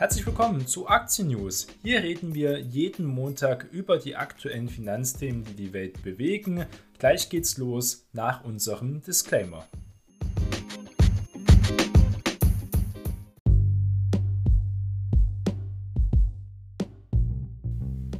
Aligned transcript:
Herzlich 0.00 0.24
willkommen 0.24 0.66
zu 0.66 0.88
Aktien 0.88 1.28
News. 1.28 1.66
Hier 1.82 2.02
reden 2.02 2.34
wir 2.34 2.58
jeden 2.58 3.04
Montag 3.04 3.66
über 3.70 3.98
die 3.98 4.16
aktuellen 4.16 4.70
Finanzthemen, 4.70 5.44
die 5.44 5.52
die 5.52 5.72
Welt 5.74 6.02
bewegen. 6.02 6.64
Gleich 6.98 7.28
geht's 7.28 7.58
los 7.58 8.08
nach 8.14 8.42
unserem 8.42 9.02
Disclaimer. 9.02 9.66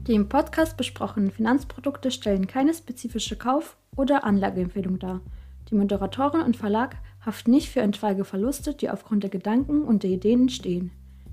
Die 0.07 0.12
im 0.12 0.29
Podcast 0.29 0.77
besprochenen 0.77 1.31
Finanzprodukte 1.31 2.11
stellen 2.11 2.47
keine 2.47 2.75
spezifische 2.75 3.37
Kauf- 3.37 3.79
oder 3.97 4.25
Anlageempfehlung 4.25 4.99
dar. 4.99 5.23
Die 5.71 5.77
Moderatorin 5.77 6.43
und 6.43 6.59
Verlag 6.59 6.97
haften 7.25 7.53
nicht 7.53 7.71
für 7.71 7.81
etwaige 7.81 8.27
Verluste, 8.27 8.75
die 8.75 8.91
aufgrund 8.91 9.23
der 9.23 9.31
Gedanken 9.31 9.81
und 9.81 10.03
der 10.03 10.11
Ideen 10.11 10.42
entstehen. 10.42 10.91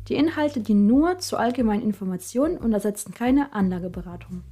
Die 0.08 0.16
Inhalte 0.16 0.62
dienen 0.62 0.88
nur 0.88 1.20
zur 1.20 1.38
allgemeinen 1.38 1.84
Information 1.84 2.58
und 2.58 2.72
ersetzen 2.72 3.14
keine 3.14 3.52
Anlageberatung. 3.52 4.46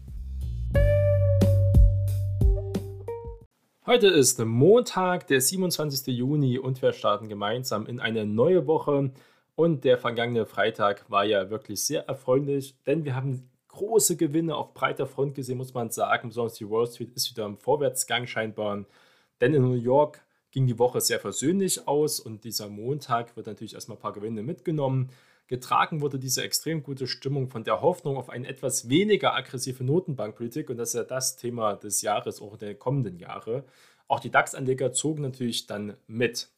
Heute 3.86 4.08
ist 4.08 4.44
Montag, 4.44 5.28
der 5.28 5.40
27. 5.40 6.08
Juni 6.08 6.58
und 6.60 6.82
wir 6.82 6.92
starten 6.92 7.30
gemeinsam 7.30 7.86
in 7.86 8.02
eine 8.02 8.26
neue 8.26 8.68
Woche. 8.68 9.12
Und 9.56 9.86
der 9.86 9.98
vergangene 9.98 10.46
Freitag 10.46 11.10
war 11.10 11.24
ja 11.24 11.50
wirklich 11.50 11.86
sehr 11.86 12.06
erfreulich, 12.10 12.76
denn 12.86 13.06
wir 13.06 13.16
haben 13.16 13.50
große 13.70 14.18
Gewinne 14.18 14.58
auf 14.58 14.74
breiter 14.74 15.06
Front 15.06 15.36
gesehen, 15.36 15.58
muss 15.58 15.74
man 15.74 15.90
sagen. 15.90 16.30
Besonders 16.30 16.56
die 16.56 16.70
Wall 16.70 16.88
Street 16.88 17.14
ist 17.14 17.32
wieder 17.32 17.46
im 17.46 17.58
Vorwärtsgang 17.58 18.28
scheinbar. 18.28 18.84
Denn 19.40 19.54
in 19.54 19.62
New 19.62 19.74
York 19.74 20.26
ging 20.52 20.68
die 20.68 20.80
Woche 20.80 21.00
sehr 21.00 21.20
versöhnlich 21.20 21.88
aus 21.88 22.20
und 22.20 22.44
dieser 22.44 22.68
Montag 22.68 23.38
wird 23.38 23.48
natürlich 23.48 23.74
erstmal 23.74 23.98
ein 23.98 24.02
paar 24.02 24.14
Gewinne 24.14 24.44
mitgenommen. 24.44 25.12
Getragen 25.48 26.02
wurde 26.02 26.18
diese 26.18 26.44
extrem 26.44 26.82
gute 26.82 27.06
Stimmung 27.06 27.50
von 27.50 27.64
der 27.64 27.82
Hoffnung 27.82 28.18
auf 28.18 28.30
eine 28.30 28.48
etwas 28.48 28.90
weniger 28.90 29.36
aggressive 29.36 29.84
Notenbankpolitik 29.84 30.70
und 30.70 30.78
das 30.78 30.90
ist 30.90 30.96
ja 30.96 31.04
das 31.04 31.38
Thema 31.38 31.76
des 31.76 32.02
Jahres, 32.02 32.42
auch 32.42 32.58
der 32.58 32.74
kommenden 32.74 33.20
Jahre. 33.20 33.64
Auch 34.08 34.20
die 34.20 34.32
DAX-Anleger 34.32 34.92
zogen 34.92 35.22
natürlich 35.22 35.68
dann 35.68 35.98
mit. 36.08 36.50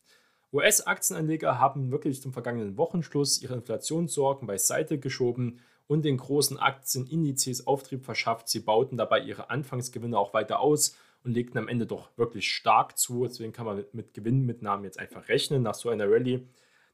US-Aktienanleger 0.53 1.59
haben 1.59 1.91
wirklich 1.91 2.21
zum 2.21 2.31
vergangenen 2.31 2.77
Wochenschluss 2.77 3.41
ihre 3.41 3.55
Inflationssorgen 3.55 4.47
beiseite 4.47 4.97
geschoben 4.97 5.59
und 5.87 6.05
den 6.05 6.17
großen 6.17 6.57
Aktienindizes 6.57 7.67
Auftrieb 7.67 8.05
verschafft. 8.05 8.47
Sie 8.47 8.61
bauten 8.61 8.97
dabei 8.97 9.19
ihre 9.19 9.49
Anfangsgewinne 9.49 10.17
auch 10.17 10.33
weiter 10.33 10.61
aus 10.61 10.95
und 11.23 11.33
legten 11.33 11.57
am 11.57 11.67
Ende 11.67 11.85
doch 11.85 12.09
wirklich 12.17 12.49
stark 12.49 12.97
zu. 12.97 13.25
Deswegen 13.25 13.51
kann 13.51 13.65
man 13.65 13.77
mit, 13.77 13.93
mit 13.93 14.13
Gewinnmitnahmen 14.13 14.85
jetzt 14.85 14.99
einfach 14.99 15.27
rechnen 15.27 15.63
nach 15.63 15.75
so 15.75 15.89
einer 15.89 16.09
Rallye. 16.09 16.47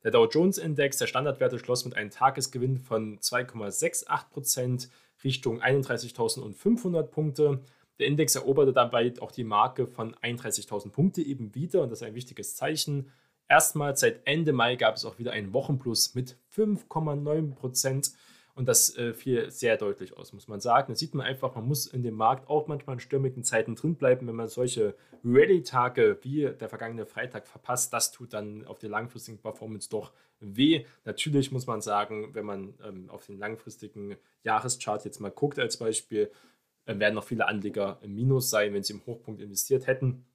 Der 0.04 0.12
Dow 0.12 0.28
Jones 0.28 0.58
Index 0.58 0.98
der 0.98 1.08
Standardwerte 1.08 1.60
schloss 1.60 1.86
mit 1.86 1.96
einem 1.96 2.10
Tagesgewinn 2.10 2.78
von 2.78 3.20
2,68% 3.20 4.90
Richtung 5.24 5.62
31.500 5.62 7.04
Punkte. 7.04 7.62
Der 8.00 8.08
Index 8.08 8.36
eroberte 8.36 8.74
dabei 8.74 9.14
auch 9.22 9.32
die 9.32 9.46
Marke 9.46 9.88
von 9.88 10.14
31.000 10.16 10.92
Punkte 10.92 11.22
eben 11.22 11.56
wieder 11.56 11.84
und 11.84 11.90
das 11.90 12.02
ist 12.02 12.08
ein 12.08 12.16
wichtiges 12.16 12.58
Zeichen. 12.58 13.12
Erstmals 13.48 14.02
seit 14.02 14.28
Ende 14.28 14.52
Mai 14.52 14.76
gab 14.76 14.96
es 14.96 15.06
auch 15.06 15.20
wieder 15.20 15.32
einen 15.32 15.54
Wochenplus 15.54 16.16
mit 16.16 16.38
5,9%. 16.54 18.14
Und 18.56 18.68
das 18.68 18.96
äh, 18.98 19.14
fiel 19.14 19.50
sehr 19.50 19.78
deutlich 19.78 20.16
aus, 20.16 20.32
muss 20.32 20.48
man 20.48 20.60
sagen. 20.60 20.94
Da 20.94 20.96
sieht 20.96 21.16
man 21.16 21.26
einfach, 21.26 21.56
man 21.56 21.68
muss 21.68 21.88
in 21.88 22.04
dem 22.04 22.14
Markt 22.14 22.48
auch 22.50 22.68
manchmal 22.68 22.98
in 22.98 23.00
stürmigen 23.00 23.44
Zeiten 23.44 23.76
drin 23.76 23.96
bleiben. 23.96 24.28
Wenn 24.28 24.36
man 24.36 24.48
solche 24.48 24.96
Rally-Tage 25.24 26.20
wie 26.22 26.52
der 26.60 26.70
vergangene 26.70 27.08
Freitag 27.08 27.48
verpasst, 27.48 27.92
das 27.94 28.12
tut 28.12 28.34
dann 28.34 28.66
auf 28.68 28.78
die 28.78 28.88
langfristigen 28.88 29.40
Performance 29.40 29.90
doch 29.90 30.12
weh. 30.40 30.86
Natürlich 31.04 31.52
muss 31.52 31.66
man 31.66 31.82
sagen, 31.82 32.36
wenn 32.36 32.46
man 32.46 32.76
ähm, 32.84 33.10
auf 33.10 33.26
den 33.26 33.40
langfristigen 33.40 34.18
Jahreschart 34.44 35.04
jetzt 35.06 35.20
mal 35.20 35.32
guckt 35.32 35.58
als 35.58 35.78
Beispiel, 35.78 36.30
äh, 36.86 37.00
werden 37.00 37.16
noch 37.16 37.24
viele 37.24 37.48
Anleger 37.48 37.98
im 38.02 38.14
Minus 38.14 38.52
sein, 38.52 38.74
wenn 38.74 38.84
sie 38.84 38.94
im 38.94 39.06
Hochpunkt 39.08 39.42
investiert 39.42 39.88
hätten. 39.88 40.26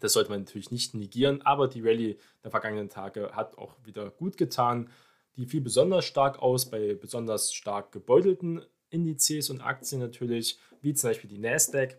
Das 0.00 0.12
sollte 0.14 0.30
man 0.30 0.40
natürlich 0.40 0.70
nicht 0.72 0.94
negieren, 0.94 1.42
aber 1.42 1.68
die 1.68 1.80
Rallye 1.80 2.18
der 2.42 2.50
vergangenen 2.50 2.88
Tage 2.88 3.30
hat 3.32 3.56
auch 3.58 3.76
wieder 3.84 4.10
gut 4.10 4.36
getan. 4.36 4.90
Die 5.36 5.46
fiel 5.46 5.60
besonders 5.60 6.04
stark 6.04 6.40
aus 6.40 6.70
bei 6.70 6.94
besonders 6.94 7.52
stark 7.52 7.92
gebeutelten 7.92 8.62
Indizes 8.90 9.50
und 9.50 9.60
Aktien 9.60 10.00
natürlich, 10.00 10.58
wie 10.80 10.94
zum 10.94 11.10
Beispiel 11.10 11.28
die 11.28 11.38
Nasdaq. 11.38 11.98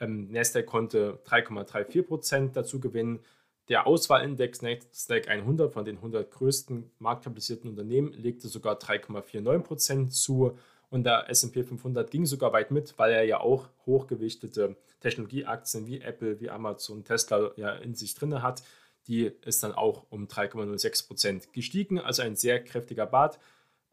Ähm, 0.00 0.30
Nasdaq 0.32 0.66
konnte 0.66 1.20
3,34% 1.26 2.52
dazu 2.52 2.80
gewinnen. 2.80 3.20
Der 3.68 3.86
Auswahlindex 3.86 4.62
Nasdaq 4.62 5.28
100 5.28 5.72
von 5.72 5.84
den 5.84 5.96
100 5.96 6.30
größten 6.32 6.90
marktkapitalisierten 6.98 7.70
Unternehmen 7.70 8.12
legte 8.12 8.48
sogar 8.48 8.76
3,49% 8.76 10.08
zu 10.10 10.58
und 10.90 11.04
der 11.04 11.30
SP 11.30 11.62
500 11.62 12.10
ging 12.10 12.26
sogar 12.26 12.52
weit 12.52 12.70
mit, 12.72 12.98
weil 12.98 13.12
er 13.12 13.22
ja 13.22 13.40
auch 13.40 13.68
hochgewichtete 13.86 14.76
Technologieaktien 15.00 15.86
wie 15.86 16.00
Apple, 16.00 16.40
wie 16.40 16.50
Amazon, 16.50 17.04
Tesla 17.04 17.52
ja 17.56 17.72
in 17.76 17.94
sich 17.94 18.14
drin 18.14 18.42
hat 18.42 18.62
die 19.08 19.32
ist 19.44 19.62
dann 19.62 19.72
auch 19.72 20.06
um 20.10 20.26
3,06 20.26 21.06
Prozent 21.06 21.52
gestiegen, 21.52 21.98
also 21.98 22.22
ein 22.22 22.36
sehr 22.36 22.62
kräftiger 22.62 23.06
Bad. 23.06 23.38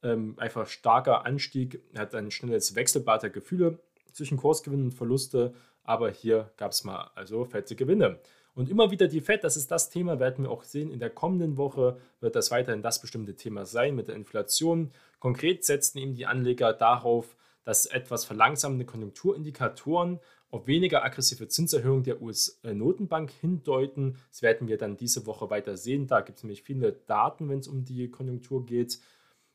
Ähm, 0.01 0.35
einfach 0.37 0.67
starker 0.67 1.25
Anstieg, 1.25 1.81
hat 1.97 2.15
ein 2.15 2.31
schnelles 2.31 2.75
Wechselbad 2.75 3.23
der 3.23 3.29
Gefühle 3.29 3.79
zwischen 4.13 4.37
Kursgewinnen 4.37 4.85
und 4.85 4.93
Verluste, 4.93 5.53
aber 5.83 6.09
hier 6.09 6.51
gab 6.57 6.71
es 6.71 6.83
mal 6.83 7.11
also 7.15 7.45
fette 7.45 7.75
Gewinne. 7.75 8.19
Und 8.55 8.69
immer 8.69 8.91
wieder 8.91 9.07
die 9.07 9.21
FED, 9.21 9.43
das 9.43 9.57
ist 9.57 9.71
das 9.71 9.89
Thema, 9.89 10.19
werden 10.19 10.45
wir 10.45 10.51
auch 10.51 10.63
sehen. 10.63 10.91
In 10.91 10.99
der 10.99 11.09
kommenden 11.09 11.57
Woche 11.57 11.97
wird 12.19 12.35
das 12.35 12.51
weiterhin 12.51 12.81
das 12.81 12.99
bestimmte 12.99 13.35
Thema 13.35 13.65
sein 13.65 13.95
mit 13.95 14.07
der 14.07 14.15
Inflation. 14.15 14.91
Konkret 15.19 15.63
setzten 15.63 15.99
eben 15.99 16.15
die 16.15 16.25
Anleger 16.25 16.73
darauf, 16.73 17.35
dass 17.63 17.85
etwas 17.85 18.25
verlangsamende 18.25 18.85
Konjunkturindikatoren 18.85 20.19
auf 20.51 20.67
weniger 20.67 21.03
aggressive 21.03 21.47
Zinserhöhungen 21.47 22.03
der 22.03 22.21
US-Notenbank 22.21 23.29
hindeuten. 23.29 24.17
Das 24.29 24.41
werden 24.41 24.67
wir 24.67 24.77
dann 24.77 24.97
diese 24.97 25.25
Woche 25.25 25.49
weiter 25.49 25.77
sehen. 25.77 26.07
Da 26.07 26.21
gibt 26.21 26.39
es 26.39 26.43
nämlich 26.43 26.63
viele 26.63 26.93
Daten, 26.93 27.49
wenn 27.49 27.59
es 27.59 27.67
um 27.67 27.85
die 27.85 28.09
Konjunktur 28.09 28.65
geht. 28.65 28.99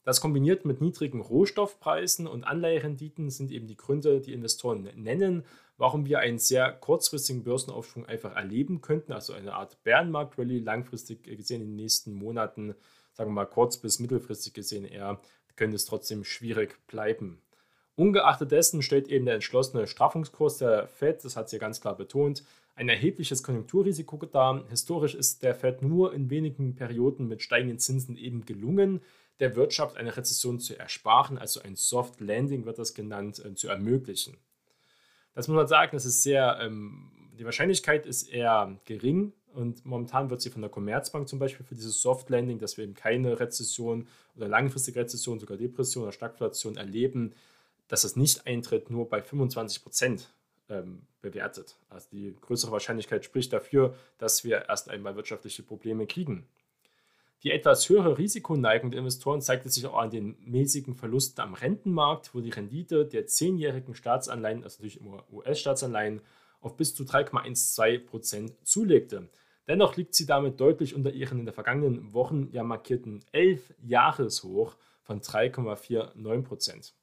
Das 0.04 0.20
kombiniert 0.20 0.66
mit 0.66 0.82
niedrigen 0.82 1.20
Rohstoffpreisen 1.20 2.26
und 2.26 2.44
Anleiherenditen 2.44 3.30
sind 3.30 3.50
eben 3.50 3.66
die 3.66 3.76
Gründe, 3.76 4.20
die 4.20 4.34
Investoren 4.34 4.88
nennen, 4.94 5.44
warum 5.78 6.04
wir 6.06 6.18
einen 6.18 6.38
sehr 6.38 6.72
kurzfristigen 6.72 7.42
Börsenaufschwung 7.42 8.04
einfach 8.04 8.36
erleben 8.36 8.82
könnten, 8.82 9.12
also 9.12 9.32
eine 9.32 9.54
Art 9.54 9.82
Bärenmarkt-Rallye 9.82 10.60
langfristig 10.60 11.22
gesehen 11.24 11.62
in 11.62 11.68
den 11.68 11.76
nächsten 11.76 12.12
Monaten, 12.12 12.74
sagen 13.14 13.30
wir 13.30 13.34
mal 13.34 13.46
kurz 13.46 13.78
bis 13.78 13.98
mittelfristig 13.98 14.52
gesehen 14.52 14.84
eher, 14.84 15.20
könnte 15.56 15.76
es 15.76 15.86
trotzdem 15.86 16.22
schwierig 16.22 16.86
bleiben. 16.86 17.40
Ungeachtet 17.96 18.50
dessen 18.50 18.82
stellt 18.82 19.08
eben 19.08 19.24
der 19.24 19.34
entschlossene 19.34 19.86
Straffungskurs 19.86 20.58
der 20.58 20.88
Fed, 20.88 21.24
das 21.24 21.36
hat 21.36 21.48
sie 21.48 21.56
ja 21.56 21.60
ganz 21.60 21.80
klar 21.80 21.96
betont, 21.96 22.42
ein 22.74 22.88
erhebliches 22.88 23.42
Konjunkturrisiko 23.44 24.16
dar. 24.26 24.64
Historisch 24.68 25.14
ist 25.14 25.44
der 25.44 25.54
Fed 25.54 25.82
nur 25.82 26.12
in 26.12 26.28
wenigen 26.28 26.74
Perioden 26.74 27.28
mit 27.28 27.42
steigenden 27.42 27.78
Zinsen 27.78 28.16
eben 28.16 28.44
gelungen, 28.44 29.00
der 29.40 29.54
Wirtschaft 29.54 29.96
eine 29.96 30.16
Rezession 30.16 30.58
zu 30.58 30.78
ersparen, 30.78 31.38
also 31.38 31.60
ein 31.60 31.76
Soft 31.76 32.20
Landing 32.20 32.66
wird 32.66 32.78
das 32.78 32.94
genannt, 32.94 33.44
äh, 33.44 33.54
zu 33.54 33.68
ermöglichen. 33.68 34.36
Das 35.34 35.48
muss 35.48 35.56
man 35.56 35.66
sagen, 35.66 35.90
das 35.92 36.04
ist 36.04 36.22
sehr, 36.22 36.58
ähm, 36.60 37.10
die 37.38 37.44
Wahrscheinlichkeit 37.44 38.06
ist 38.06 38.28
eher 38.28 38.76
gering 38.84 39.32
und 39.52 39.84
momentan 39.84 40.30
wird 40.30 40.40
sie 40.40 40.50
von 40.50 40.62
der 40.62 40.70
Commerzbank 40.70 41.28
zum 41.28 41.40
Beispiel 41.40 41.66
für 41.66 41.74
dieses 41.74 42.00
Soft 42.00 42.30
Landing, 42.30 42.58
dass 42.58 42.76
wir 42.76 42.84
eben 42.84 42.94
keine 42.94 43.38
Rezession 43.40 44.06
oder 44.36 44.48
langfristige 44.48 45.00
Rezession, 45.00 45.40
sogar 45.40 45.56
Depression 45.56 46.04
oder 46.04 46.12
Stagflation 46.12 46.76
erleben, 46.76 47.34
dass 47.88 48.02
das 48.02 48.16
nicht 48.16 48.46
eintritt, 48.46 48.90
nur 48.90 49.08
bei 49.08 49.22
25 49.22 49.82
Prozent 49.82 50.30
ähm, 50.68 51.02
bewertet. 51.20 51.76
Also 51.88 52.08
die 52.12 52.34
größere 52.40 52.72
Wahrscheinlichkeit 52.72 53.24
spricht 53.24 53.52
dafür, 53.52 53.94
dass 54.18 54.44
wir 54.44 54.68
erst 54.68 54.88
einmal 54.88 55.16
wirtschaftliche 55.16 55.62
Probleme 55.62 56.06
kriegen. 56.06 56.46
Die 57.42 57.50
etwas 57.50 57.88
höhere 57.90 58.16
Risikoneigung 58.16 58.90
der 58.90 59.00
Investoren 59.00 59.42
zeigte 59.42 59.68
sich 59.68 59.84
auch 59.86 59.98
an 59.98 60.10
den 60.10 60.36
mäßigen 60.40 60.94
Verlusten 60.94 61.42
am 61.42 61.52
Rentenmarkt, 61.52 62.34
wo 62.34 62.40
die 62.40 62.50
Rendite 62.50 63.04
der 63.04 63.26
zehnjährigen 63.26 63.94
Staatsanleihen, 63.94 64.64
also 64.64 64.76
natürlich 64.76 65.00
immer 65.00 65.24
US-Staatsanleihen, 65.30 66.22
auf 66.62 66.78
bis 66.78 66.94
zu 66.94 67.02
3,12 67.04 68.06
Prozent 68.06 68.52
zulegte. 68.62 69.28
Dennoch 69.68 69.96
liegt 69.96 70.14
sie 70.14 70.24
damit 70.24 70.58
deutlich 70.58 70.94
unter 70.94 71.12
ihren 71.12 71.40
in 71.40 71.46
den 71.46 71.54
vergangenen 71.54 72.14
Wochen 72.14 72.48
ja 72.52 72.64
markierten 72.64 73.22
11-Jahreshoch 73.34 74.76
von 75.02 75.20
3,49 75.20 76.42
Prozent 76.42 76.94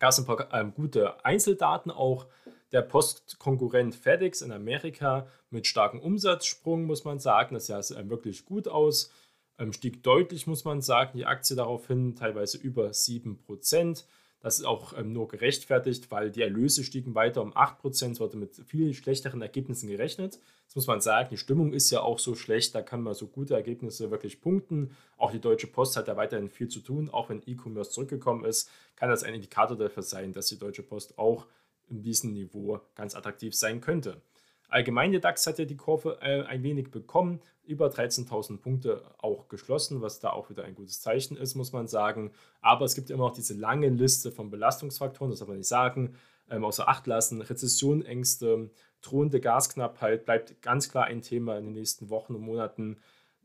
gab 0.00 0.10
es 0.10 0.18
ein 0.18 0.24
paar 0.24 0.52
ähm, 0.52 0.74
gute 0.74 1.24
Einzeldaten 1.24 1.92
auch. 1.92 2.26
Der 2.72 2.82
Postkonkurrent 2.82 3.94
FedEx 3.94 4.42
in 4.42 4.52
Amerika 4.52 5.28
mit 5.50 5.66
starkem 5.66 6.00
Umsatzsprung, 6.00 6.84
muss 6.84 7.04
man 7.04 7.20
sagen. 7.20 7.54
Das 7.54 7.66
sah 7.66 7.80
ähm, 7.96 8.10
wirklich 8.10 8.44
gut 8.44 8.66
aus. 8.66 9.12
Ähm, 9.58 9.72
stieg 9.72 10.02
deutlich, 10.02 10.46
muss 10.46 10.64
man 10.64 10.80
sagen, 10.80 11.12
die 11.14 11.26
Aktie 11.26 11.54
daraufhin 11.54 12.16
teilweise 12.16 12.58
über 12.58 12.88
7%. 12.88 14.04
Das 14.40 14.58
ist 14.58 14.64
auch 14.64 14.96
ähm, 14.96 15.12
nur 15.12 15.28
gerechtfertigt, 15.28 16.10
weil 16.10 16.30
die 16.30 16.40
Erlöse 16.40 16.82
stiegen 16.82 17.14
weiter 17.14 17.42
um 17.42 17.52
8%. 17.52 18.12
Es 18.12 18.20
wurde 18.20 18.38
mit 18.38 18.56
viel 18.66 18.94
schlechteren 18.94 19.42
Ergebnissen 19.42 19.88
gerechnet. 19.88 20.40
Jetzt 20.64 20.76
muss 20.76 20.86
man 20.86 21.00
sagen, 21.02 21.28
die 21.30 21.36
Stimmung 21.36 21.72
ist 21.74 21.90
ja 21.90 22.00
auch 22.00 22.18
so 22.18 22.34
schlecht, 22.34 22.74
da 22.74 22.80
kann 22.80 23.02
man 23.02 23.14
so 23.14 23.26
gute 23.26 23.54
Ergebnisse 23.54 24.10
wirklich 24.10 24.40
punkten. 24.40 24.96
Auch 25.18 25.30
die 25.30 25.40
Deutsche 25.40 25.66
Post 25.66 25.96
hat 25.96 26.08
da 26.08 26.16
weiterhin 26.16 26.48
viel 26.48 26.68
zu 26.68 26.80
tun. 26.80 27.10
Auch 27.10 27.28
wenn 27.28 27.42
E-Commerce 27.44 27.90
zurückgekommen 27.90 28.44
ist, 28.44 28.70
kann 28.96 29.10
das 29.10 29.24
ein 29.24 29.34
Indikator 29.34 29.76
dafür 29.76 30.02
sein, 30.02 30.32
dass 30.32 30.46
die 30.46 30.58
Deutsche 30.58 30.82
Post 30.82 31.18
auch 31.18 31.46
in 31.90 32.02
diesem 32.02 32.32
Niveau 32.32 32.80
ganz 32.94 33.14
attraktiv 33.14 33.54
sein 33.54 33.80
könnte. 33.80 34.22
Allgemein 34.70 35.12
der 35.12 35.20
DAX 35.20 35.46
hat 35.46 35.58
ja 35.58 35.64
die 35.64 35.76
Kurve 35.76 36.18
äh, 36.22 36.42
ein 36.42 36.62
wenig 36.62 36.90
bekommen, 36.90 37.40
über 37.64 37.88
13.000 37.88 38.58
Punkte 38.58 39.02
auch 39.18 39.48
geschlossen, 39.48 40.00
was 40.00 40.18
da 40.18 40.30
auch 40.30 40.50
wieder 40.50 40.64
ein 40.64 40.74
gutes 40.74 41.00
Zeichen 41.00 41.36
ist, 41.36 41.54
muss 41.54 41.72
man 41.72 41.86
sagen. 41.86 42.32
Aber 42.60 42.84
es 42.84 42.94
gibt 42.94 43.10
immer 43.10 43.26
noch 43.26 43.34
diese 43.34 43.54
lange 43.54 43.88
Liste 43.88 44.32
von 44.32 44.50
Belastungsfaktoren, 44.50 45.30
das 45.30 45.40
soll 45.40 45.48
man 45.48 45.58
nicht 45.58 45.68
sagen, 45.68 46.14
ähm, 46.50 46.64
außer 46.64 46.88
Acht 46.88 47.06
lassen. 47.06 47.42
Rezessionängste, 47.42 48.70
drohende 49.02 49.40
Gasknappheit 49.40 50.24
bleibt 50.24 50.62
ganz 50.62 50.88
klar 50.88 51.04
ein 51.04 51.22
Thema 51.22 51.56
in 51.58 51.64
den 51.66 51.74
nächsten 51.74 52.10
Wochen 52.10 52.34
und 52.34 52.42
Monaten. 52.42 52.98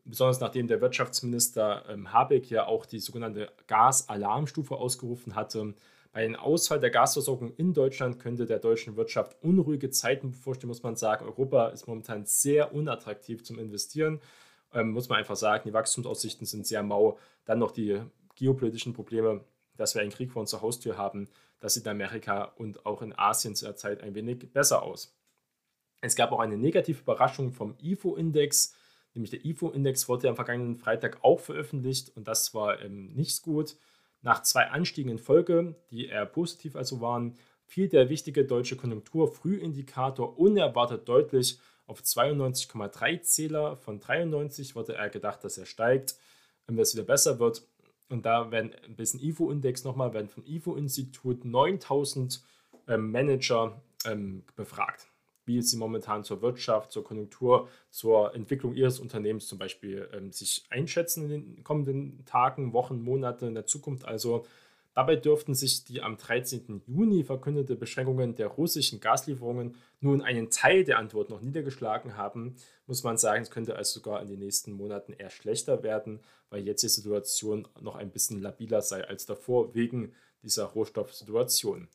Besonders 0.05 0.39
nachdem 0.39 0.67
der 0.67 0.81
Wirtschaftsminister 0.81 1.85
ähm, 1.89 2.13
Habeck 2.13 2.49
ja 2.49 2.67
auch 2.67 2.85
die 2.85 2.99
sogenannte 2.99 3.51
Gasalarmstufe 3.67 4.75
ausgerufen 4.75 5.35
hatte, 5.35 5.73
einem 6.15 6.35
Ausfall 6.35 6.79
der 6.79 6.91
Gasversorgung 6.91 7.53
in 7.57 7.73
Deutschland 7.73 8.19
könnte 8.19 8.45
der 8.45 8.59
deutschen 8.59 8.95
Wirtschaft 8.95 9.35
unruhige 9.41 9.89
Zeiten 9.89 10.31
bevorstehen, 10.31 10.69
muss 10.69 10.81
man 10.81 10.95
sagen. 10.95 11.25
Europa 11.25 11.67
ist 11.67 11.87
momentan 11.87 12.25
sehr 12.25 12.73
unattraktiv 12.73 13.43
zum 13.43 13.59
Investieren. 13.59 14.21
Ähm, 14.73 14.91
muss 14.91 15.09
man 15.09 15.19
einfach 15.19 15.35
sagen, 15.35 15.63
die 15.67 15.73
Wachstumsaussichten 15.73 16.47
sind 16.47 16.65
sehr 16.65 16.83
mau. 16.83 17.19
Dann 17.43 17.59
noch 17.59 17.71
die 17.71 18.01
geopolitischen 18.35 18.93
Probleme, 18.93 19.43
dass 19.75 19.93
wir 19.93 20.01
einen 20.01 20.11
Krieg 20.11 20.31
vor 20.31 20.39
unserer 20.39 20.61
Haustür 20.61 20.97
haben. 20.97 21.27
Das 21.59 21.73
sieht 21.73 21.83
in 21.83 21.91
Amerika 21.91 22.45
und 22.55 22.85
auch 22.85 23.01
in 23.01 23.13
Asien 23.17 23.53
zurzeit 23.53 24.01
ein 24.01 24.15
wenig 24.15 24.53
besser 24.53 24.83
aus. 24.83 25.13
Es 25.99 26.15
gab 26.15 26.31
auch 26.31 26.39
eine 26.39 26.57
negative 26.57 27.01
Überraschung 27.01 27.51
vom 27.51 27.75
IFO-Index, 27.81 28.73
nämlich 29.15 29.31
der 29.31 29.43
IFO-Index 29.43 30.07
wurde 30.07 30.29
am 30.29 30.35
vergangenen 30.35 30.77
Freitag 30.77 31.17
auch 31.23 31.41
veröffentlicht 31.41 32.15
und 32.15 32.25
das 32.25 32.53
war 32.53 32.81
ähm, 32.81 33.11
nicht 33.15 33.41
gut. 33.41 33.75
Nach 34.25 34.41
zwei 34.41 34.71
Anstiegen 34.71 35.11
in 35.11 35.19
Folge, 35.19 35.75
die 35.91 36.07
eher 36.07 36.25
positiv 36.25 36.75
also 36.75 36.99
waren, 36.99 37.37
fiel 37.67 37.89
der 37.89 38.09
wichtige 38.09 38.43
deutsche 38.43 38.75
Konjunkturfrühindikator 38.75 40.39
unerwartet 40.39 41.07
deutlich 41.07 41.59
auf 41.85 42.01
92,3 42.01 43.21
Zähler. 43.21 43.77
Von 43.77 43.99
93 43.99 44.75
wurde 44.75 44.95
er 44.95 45.11
gedacht, 45.11 45.43
dass 45.43 45.59
er 45.59 45.67
steigt, 45.67 46.15
dass 46.65 46.89
es 46.89 46.95
wieder 46.95 47.05
besser 47.05 47.37
wird. 47.37 47.67
Und 48.09 48.25
da 48.25 48.49
werden 48.49 48.71
ein 48.87 48.95
bisschen 48.95 49.19
IFO-Index 49.19 49.83
nochmal, 49.83 50.15
werden 50.15 50.27
vom 50.27 50.43
IFO-Institut 50.43 51.45
9000 51.45 52.43
ähm, 52.87 53.11
Manager 53.11 53.79
ähm, 54.05 54.43
befragt 54.55 55.07
wie 55.45 55.61
sie 55.61 55.77
momentan 55.77 56.23
zur 56.23 56.41
Wirtschaft, 56.41 56.91
zur 56.91 57.03
Konjunktur, 57.03 57.69
zur 57.89 58.33
Entwicklung 58.33 58.73
ihres 58.73 58.99
Unternehmens 58.99 59.47
zum 59.47 59.57
Beispiel 59.57 60.09
ähm, 60.13 60.31
sich 60.31 60.65
einschätzen 60.69 61.23
in 61.23 61.29
den 61.29 61.63
kommenden 61.63 62.25
Tagen, 62.25 62.73
Wochen, 62.73 63.01
Monaten 63.01 63.47
in 63.47 63.53
der 63.53 63.65
Zukunft. 63.65 64.05
Also 64.05 64.45
dabei 64.93 65.15
dürften 65.15 65.53
sich 65.53 65.85
die 65.85 66.01
am 66.01 66.17
13. 66.17 66.81
Juni 66.87 67.23
verkündete 67.23 67.75
Beschränkungen 67.75 68.35
der 68.35 68.47
russischen 68.47 68.99
Gaslieferungen 68.99 69.75
nur 70.01 70.15
in 70.15 70.21
einen 70.21 70.49
Teil 70.49 70.83
der 70.83 70.97
Antwort 70.97 71.29
noch 71.29 71.41
niedergeschlagen 71.41 72.17
haben, 72.17 72.55
muss 72.87 73.03
man 73.03 73.17
sagen, 73.17 73.43
es 73.43 73.51
könnte 73.51 73.75
also 73.75 73.99
sogar 73.99 74.21
in 74.21 74.27
den 74.27 74.39
nächsten 74.39 74.71
Monaten 74.71 75.13
eher 75.13 75.29
schlechter 75.29 75.83
werden, 75.83 76.19
weil 76.49 76.65
jetzt 76.65 76.83
die 76.83 76.89
Situation 76.89 77.67
noch 77.81 77.95
ein 77.95 78.11
bisschen 78.11 78.41
labiler 78.41 78.81
sei 78.81 79.03
als 79.07 79.25
davor 79.25 79.73
wegen 79.75 80.13
dieser 80.43 80.65
Rohstoffsituation. 80.65 81.87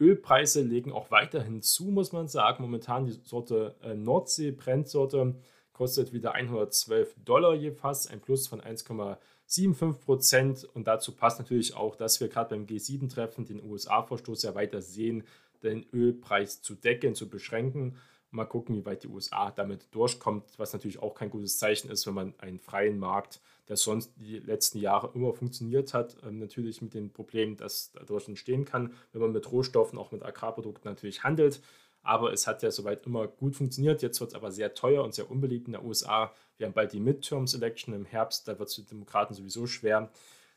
Ölpreise 0.00 0.62
legen 0.62 0.92
auch 0.92 1.10
weiterhin 1.10 1.62
zu, 1.62 1.84
muss 1.86 2.12
man 2.12 2.28
sagen. 2.28 2.62
Momentan 2.62 3.06
die 3.06 3.18
Sorte 3.24 3.76
äh, 3.82 3.94
Nordsee 3.94 4.50
Brennsorte 4.50 5.36
kostet 5.72 6.12
wieder 6.12 6.32
112 6.32 7.14
Dollar 7.24 7.54
je 7.54 7.70
Fass, 7.70 8.06
ein 8.06 8.20
Plus 8.20 8.48
von 8.48 8.60
1,75 8.60 9.92
Prozent. 9.94 10.64
Und 10.64 10.86
dazu 10.86 11.14
passt 11.14 11.38
natürlich 11.38 11.74
auch, 11.74 11.96
dass 11.96 12.20
wir 12.20 12.28
gerade 12.28 12.50
beim 12.50 12.66
G7-Treffen 12.66 13.44
den 13.44 13.62
USA-Vorstoß 13.62 14.42
ja 14.42 14.54
weiter 14.54 14.82
sehen, 14.82 15.24
den 15.62 15.86
Ölpreis 15.92 16.62
zu 16.62 16.74
decken, 16.74 17.14
zu 17.14 17.28
beschränken. 17.28 17.96
Mal 18.30 18.44
gucken, 18.44 18.74
wie 18.76 18.84
weit 18.84 19.02
die 19.02 19.08
USA 19.08 19.50
damit 19.50 19.94
durchkommt, 19.94 20.58
was 20.58 20.72
natürlich 20.72 21.00
auch 21.00 21.14
kein 21.14 21.30
gutes 21.30 21.58
Zeichen 21.58 21.90
ist, 21.90 22.06
wenn 22.06 22.14
man 22.14 22.34
einen 22.38 22.58
freien 22.58 22.98
Markt, 22.98 23.40
der 23.68 23.76
sonst 23.76 24.12
die 24.16 24.38
letzten 24.38 24.78
Jahre 24.78 25.10
immer 25.14 25.32
funktioniert 25.32 25.94
hat, 25.94 26.16
ähm, 26.24 26.38
natürlich 26.38 26.82
mit 26.82 26.94
den 26.94 27.12
Problemen, 27.12 27.56
das 27.56 27.92
dadurch 27.92 28.28
entstehen 28.28 28.64
kann, 28.64 28.92
wenn 29.12 29.20
man 29.20 29.32
mit 29.32 29.50
Rohstoffen, 29.50 29.98
auch 29.98 30.12
mit 30.12 30.22
Agrarprodukten 30.24 30.90
natürlich 30.90 31.24
handelt. 31.24 31.60
Aber 32.02 32.32
es 32.32 32.46
hat 32.46 32.62
ja 32.62 32.70
soweit 32.70 33.04
immer 33.04 33.26
gut 33.26 33.56
funktioniert. 33.56 34.00
Jetzt 34.02 34.20
wird 34.20 34.30
es 34.30 34.36
aber 34.36 34.52
sehr 34.52 34.74
teuer 34.74 35.02
und 35.02 35.14
sehr 35.14 35.30
unbeliebt 35.30 35.66
in 35.66 35.72
der 35.72 35.84
USA. 35.84 36.32
Wir 36.56 36.66
haben 36.66 36.74
bald 36.74 36.92
die 36.92 37.00
Midterms-Election 37.00 37.94
im 37.94 38.04
Herbst, 38.04 38.46
da 38.46 38.58
wird 38.58 38.68
es 38.68 38.76
die 38.76 38.84
Demokraten 38.84 39.34
sowieso 39.34 39.66
schwer. 39.66 40.10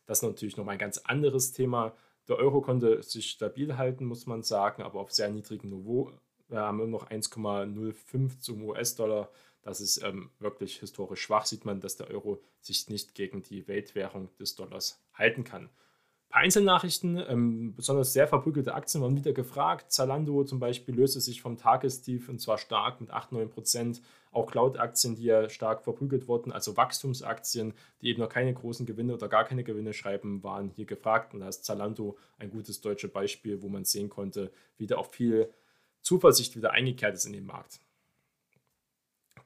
Das 0.06 0.20
ist 0.20 0.24
natürlich 0.24 0.58
nochmal 0.58 0.74
ein 0.74 0.80
ganz 0.80 1.00
anderes 1.00 1.52
Thema. 1.52 1.96
Der 2.28 2.38
Euro 2.38 2.62
konnte 2.62 3.02
sich 3.02 3.32
stabil 3.32 3.78
halten, 3.78 4.06
muss 4.06 4.28
man 4.28 4.44
sagen, 4.44 4.84
aber 4.84 5.00
auf 5.00 5.12
sehr 5.12 5.30
niedrigem 5.30 5.72
Niveau 5.72 6.12
wir 6.50 6.62
haben 6.62 6.80
immer 6.80 6.90
noch 6.90 7.10
1,05 7.10 8.40
zum 8.40 8.64
US-Dollar. 8.64 9.30
Das 9.62 9.82
ist 9.82 10.02
ähm, 10.04 10.32
wirklich 10.40 10.80
historisch 10.80 11.22
schwach. 11.22 11.46
Sieht 11.46 11.66
man, 11.66 11.82
dass 11.82 11.98
der 11.98 12.10
Euro 12.10 12.42
sich 12.62 12.90
nicht 12.90 13.16
gegen 13.16 13.44
die 13.44 13.68
Weltwährung 13.68 14.30
des 14.38 14.56
Dollars 14.56 15.04
halten 15.14 15.44
kann. 15.44 15.66
Ein 15.66 16.30
paar 16.30 16.42
Einzelnachrichten, 16.42 17.18
ähm, 17.28 17.74
besonders 17.76 18.14
sehr 18.14 18.28
verprügelte 18.28 18.76
Aktien 18.76 19.02
waren 19.02 19.16
wieder 19.16 19.34
gefragt. 19.34 19.92
Zalando 19.92 20.44
zum 20.44 20.60
Beispiel 20.60 20.96
löste 20.96 21.20
sich 21.20 21.42
vom 21.42 21.58
Tagestief 21.58 22.30
und 22.30 22.40
zwar 22.40 22.60
stark 22.60 23.02
mit 23.02 23.10
8, 23.10 23.32
9 23.32 23.50
Prozent. 23.50 24.02
Auch 24.32 24.46
Cloud-Aktien, 24.52 25.16
die 25.16 25.24
ja 25.24 25.50
stark 25.50 25.84
verprügelt 25.84 26.28
wurden, 26.28 26.52
also 26.52 26.78
Wachstumsaktien, 26.78 27.74
die 28.02 28.10
eben 28.10 28.22
noch 28.22 28.30
keine 28.30 28.54
großen 28.54 28.86
Gewinne 28.86 29.16
oder 29.16 29.28
gar 29.28 29.44
keine 29.44 29.64
Gewinne 29.64 29.92
schreiben, 29.92 30.44
waren 30.44 30.70
hier 30.70 30.86
gefragt. 30.86 31.34
Und 31.34 31.40
da 31.40 31.50
ist 31.50 31.66
Zalando 31.66 32.16
ein 32.38 32.52
gutes 32.52 32.80
deutsches 32.80 33.12
Beispiel, 33.12 33.64
wo 33.64 33.68
man 33.68 33.84
sehen 33.84 34.10
konnte, 34.10 34.52
wie 34.78 34.86
da 34.86 34.98
auch 34.98 35.08
viel 35.08 35.52
Zuversicht 36.02 36.56
wieder 36.56 36.72
eingekehrt 36.72 37.16
ist 37.16 37.26
in 37.26 37.34
den 37.34 37.48
Markt. 37.48 37.80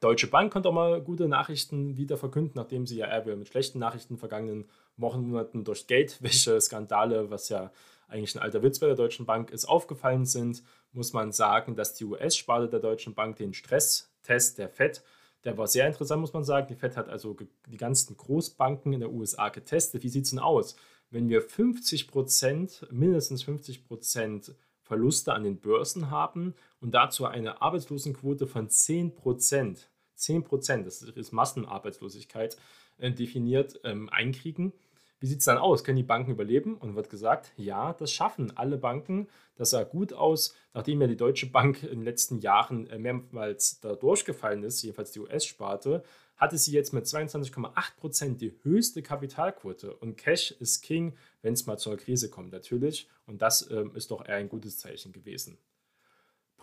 Deutsche 0.04 0.26
Bank 0.26 0.52
konnte 0.52 0.68
auch 0.68 0.74
mal 0.74 1.00
gute 1.00 1.28
Nachrichten 1.28 1.96
wieder 1.96 2.18
verkünden, 2.18 2.52
nachdem 2.56 2.86
sie 2.86 2.98
ja 2.98 3.06
eher 3.06 3.36
mit 3.36 3.48
schlechten 3.48 3.78
Nachrichten 3.78 4.18
vergangenen 4.18 4.66
Wochen, 4.98 5.26
Monaten 5.26 5.64
durch 5.64 5.86
Geldwäsche, 5.86 6.60
Skandale, 6.60 7.30
was 7.30 7.48
ja 7.48 7.72
eigentlich 8.08 8.34
ein 8.34 8.42
alter 8.42 8.62
Witz 8.62 8.80
bei 8.80 8.86
der 8.86 8.96
Deutschen 8.96 9.24
Bank 9.24 9.50
ist, 9.50 9.64
aufgefallen 9.64 10.26
sind, 10.26 10.62
muss 10.92 11.14
man 11.14 11.32
sagen, 11.32 11.74
dass 11.74 11.94
die 11.94 12.04
US-Sparte 12.04 12.68
der 12.68 12.80
Deutschen 12.80 13.14
Bank 13.14 13.36
den 13.36 13.54
Stresstest 13.54 14.58
der 14.58 14.68
FED, 14.68 15.02
der 15.44 15.56
war 15.56 15.68
sehr 15.68 15.86
interessant, 15.86 16.20
muss 16.20 16.34
man 16.34 16.44
sagen. 16.44 16.66
Die 16.68 16.74
FED 16.74 16.98
hat 16.98 17.08
also 17.08 17.34
die 17.66 17.76
ganzen 17.78 18.14
Großbanken 18.14 18.92
in 18.92 19.00
der 19.00 19.10
USA 19.10 19.48
getestet. 19.48 20.02
Wie 20.02 20.10
sieht 20.10 20.24
es 20.24 20.30
denn 20.30 20.38
aus? 20.38 20.76
Wenn 21.08 21.30
wir 21.30 21.40
50 21.40 22.08
Prozent, 22.08 22.86
mindestens 22.90 23.42
50 23.44 23.86
Prozent 23.86 24.54
Verluste 24.82 25.32
an 25.32 25.44
den 25.44 25.60
Börsen 25.60 26.10
haben 26.10 26.54
und 26.82 26.92
dazu 26.92 27.24
eine 27.24 27.62
Arbeitslosenquote 27.62 28.46
von 28.46 28.68
10 28.68 29.14
Prozent, 29.14 29.88
10 30.16 30.44
Prozent, 30.44 30.86
das 30.86 31.02
ist 31.02 31.32
Massenarbeitslosigkeit 31.32 32.56
äh, 32.98 33.10
definiert, 33.10 33.80
ähm, 33.84 34.08
einkriegen. 34.10 34.72
Wie 35.20 35.26
sieht 35.26 35.38
es 35.38 35.46
dann 35.46 35.58
aus? 35.58 35.84
Können 35.84 35.96
die 35.96 36.02
Banken 36.02 36.32
überleben? 36.32 36.76
Und 36.76 36.96
wird 36.96 37.08
gesagt, 37.08 37.52
ja, 37.56 37.94
das 37.94 38.12
schaffen 38.12 38.56
alle 38.56 38.76
Banken. 38.76 39.28
Das 39.56 39.70
sah 39.70 39.82
gut 39.84 40.12
aus, 40.12 40.54
nachdem 40.74 41.00
ja 41.00 41.06
die 41.06 41.16
Deutsche 41.16 41.46
Bank 41.46 41.82
in 41.82 42.00
den 42.00 42.02
letzten 42.02 42.40
Jahren 42.40 42.86
äh, 42.88 42.98
mehrmals 42.98 43.80
da 43.80 43.94
durchgefallen 43.94 44.62
ist, 44.64 44.82
jedenfalls 44.82 45.12
die 45.12 45.20
US-Sparte, 45.20 46.02
hatte 46.36 46.58
sie 46.58 46.72
jetzt 46.72 46.92
mit 46.92 47.06
22,8% 47.06 48.36
die 48.36 48.52
höchste 48.64 49.02
Kapitalquote. 49.02 49.94
Und 49.94 50.16
Cash 50.16 50.50
ist 50.50 50.82
King, 50.82 51.14
wenn 51.42 51.54
es 51.54 51.64
mal 51.66 51.78
zur 51.78 51.96
Krise 51.96 52.28
kommt, 52.28 52.52
natürlich. 52.52 53.08
Und 53.26 53.40
das 53.40 53.70
ähm, 53.70 53.92
ist 53.94 54.10
doch 54.10 54.26
eher 54.26 54.36
ein 54.36 54.48
gutes 54.48 54.78
Zeichen 54.78 55.12
gewesen. 55.12 55.56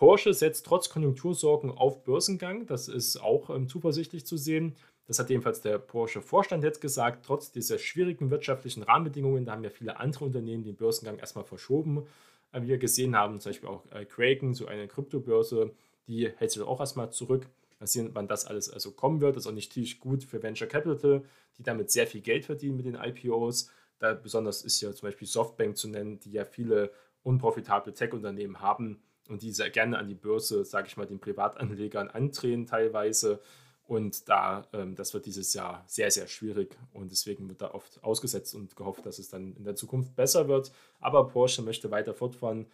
Porsche 0.02 0.34
setzt 0.34 0.66
trotz 0.66 0.88
Konjunktursorgen 0.88 1.70
auf 1.70 2.02
Börsengang. 2.02 2.66
Das 2.66 2.88
ist 2.88 3.18
auch 3.18 3.50
ähm, 3.50 3.68
zuversichtlich 3.68 4.26
zu 4.26 4.36
sehen. 4.36 4.74
Das 5.06 5.20
hat 5.20 5.30
jedenfalls 5.30 5.60
der 5.60 5.78
Porsche-Vorstand 5.78 6.64
jetzt 6.64 6.80
gesagt. 6.80 7.24
Trotz 7.24 7.52
dieser 7.52 7.78
schwierigen 7.78 8.28
wirtschaftlichen 8.32 8.82
Rahmenbedingungen, 8.82 9.44
da 9.44 9.52
haben 9.52 9.62
ja 9.62 9.70
viele 9.70 10.00
andere 10.00 10.24
Unternehmen 10.24 10.64
den 10.64 10.74
Börsengang 10.74 11.20
erstmal 11.20 11.44
verschoben. 11.44 12.04
Wie 12.52 12.66
wir 12.66 12.78
gesehen 12.78 13.14
haben, 13.14 13.38
zum 13.38 13.50
Beispiel 13.50 13.68
auch 13.68 13.84
äh, 13.92 14.04
Kraken, 14.04 14.54
so 14.54 14.66
eine 14.66 14.88
Kryptobörse, 14.88 15.70
die 16.08 16.32
hält 16.36 16.50
sich 16.50 16.62
auch 16.62 16.80
erstmal 16.80 17.12
zurück. 17.12 17.46
Mal 17.78 17.86
sehen, 17.86 18.10
wann 18.12 18.26
das 18.26 18.44
alles 18.44 18.70
also 18.70 18.90
kommen 18.90 19.20
wird. 19.20 19.36
Das 19.36 19.44
ist 19.44 19.46
auch 19.46 19.54
nicht 19.54 19.70
natürlich 19.70 20.00
gut 20.00 20.24
für 20.24 20.42
Venture 20.42 20.66
Capital, 20.66 21.22
die 21.58 21.62
damit 21.62 21.92
sehr 21.92 22.08
viel 22.08 22.22
Geld 22.22 22.44
verdienen 22.46 22.76
mit 22.76 22.86
den 22.86 22.96
IPOs. 22.96 23.70
Da 24.00 24.14
besonders 24.14 24.62
ist 24.62 24.80
ja 24.80 24.92
zum 24.92 25.06
Beispiel 25.06 25.28
Softbank 25.28 25.76
zu 25.76 25.86
nennen, 25.86 26.18
die 26.18 26.32
ja 26.32 26.44
viele 26.44 26.90
unprofitable 27.22 27.94
Tech-Unternehmen 27.94 28.60
haben 28.60 29.00
und 29.28 29.42
die 29.42 29.52
sehr 29.52 29.70
gerne 29.70 29.98
an 29.98 30.08
die 30.08 30.14
Börse, 30.14 30.64
sage 30.64 30.88
ich 30.88 30.96
mal, 30.96 31.06
den 31.06 31.20
Privatanlegern 31.20 32.08
andrehen 32.08 32.66
teilweise 32.66 33.40
Und 33.84 34.28
da, 34.28 34.66
ähm, 34.72 34.94
das 34.94 35.12
wird 35.12 35.26
dieses 35.26 35.54
Jahr 35.54 35.84
sehr, 35.86 36.10
sehr 36.10 36.26
schwierig 36.28 36.78
und 36.92 37.10
deswegen 37.10 37.48
wird 37.48 37.62
da 37.62 37.72
oft 37.72 38.02
ausgesetzt 38.02 38.54
und 38.54 38.76
gehofft, 38.76 39.04
dass 39.04 39.18
es 39.18 39.28
dann 39.28 39.54
in 39.56 39.64
der 39.64 39.74
Zukunft 39.74 40.14
besser 40.14 40.48
wird. 40.48 40.72
Aber 41.00 41.28
Porsche 41.28 41.62
möchte 41.62 41.90
weiter 41.90 42.14
fortfahren 42.14 42.66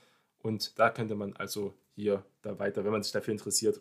und 0.42 0.78
da 0.78 0.90
könnte 0.90 1.14
man 1.14 1.34
also 1.34 1.74
hier 1.94 2.24
da 2.42 2.58
weiter, 2.58 2.84
wenn 2.84 2.92
man 2.92 3.02
sich 3.02 3.12
dafür 3.12 3.32
interessiert, 3.32 3.80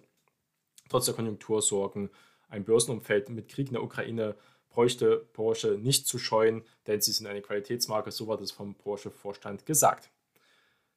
trotz 0.90 1.06
der 1.06 1.16
Konjunktursorgen, 1.16 2.10
ein 2.50 2.64
Börsenumfeld 2.64 3.30
mit 3.30 3.50
Krieg 3.50 3.68
in 3.68 3.74
der 3.74 3.84
Ukraine 3.84 4.36
bräuchte 4.70 5.18
Porsche 5.34 5.78
nicht 5.78 6.08
zu 6.08 6.18
scheuen, 6.18 6.64
denn 6.88 7.02
sie 7.02 7.12
sind 7.12 7.28
eine 7.28 7.42
Qualitätsmarke, 7.42 8.12
so 8.12 8.28
war 8.28 8.38
das 8.38 8.52
vom 8.52 8.76
Porsche-Vorstand 8.76 9.66
gesagt. 9.66 10.10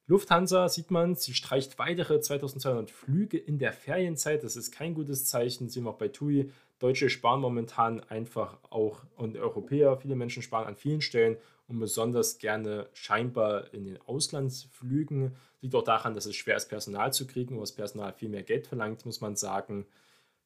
Lufthansa 0.07 0.67
sieht 0.67 0.91
man, 0.91 1.15
sie 1.15 1.33
streicht 1.33 1.79
weitere 1.79 2.19
2200 2.19 2.91
Flüge 2.91 3.37
in 3.37 3.59
der 3.59 3.71
Ferienzeit. 3.71 4.43
Das 4.43 4.55
ist 4.55 4.71
kein 4.71 4.93
gutes 4.93 5.25
Zeichen. 5.25 5.69
Sehen 5.69 5.83
wir 5.83 5.91
auch 5.91 5.97
bei 5.97 6.09
TUI. 6.09 6.51
Deutsche 6.79 7.09
sparen 7.09 7.41
momentan 7.41 7.99
einfach 8.01 8.57
auch 8.69 9.03
und 9.15 9.37
Europäer, 9.37 9.97
viele 9.97 10.15
Menschen 10.15 10.41
sparen 10.41 10.67
an 10.67 10.75
vielen 10.75 11.01
Stellen 11.01 11.37
und 11.67 11.79
besonders 11.79 12.39
gerne 12.39 12.89
scheinbar 12.93 13.71
in 13.73 13.85
den 13.85 14.01
Auslandsflügen. 14.01 15.35
Liegt 15.61 15.75
auch 15.75 15.83
daran, 15.83 16.15
dass 16.15 16.25
es 16.25 16.35
schwer 16.35 16.57
ist, 16.57 16.69
Personal 16.69 17.13
zu 17.13 17.27
kriegen, 17.27 17.55
wo 17.55 17.61
das 17.61 17.71
Personal 17.71 18.13
viel 18.13 18.29
mehr 18.29 18.43
Geld 18.43 18.65
verlangt, 18.65 19.05
muss 19.05 19.21
man 19.21 19.35
sagen. 19.35 19.85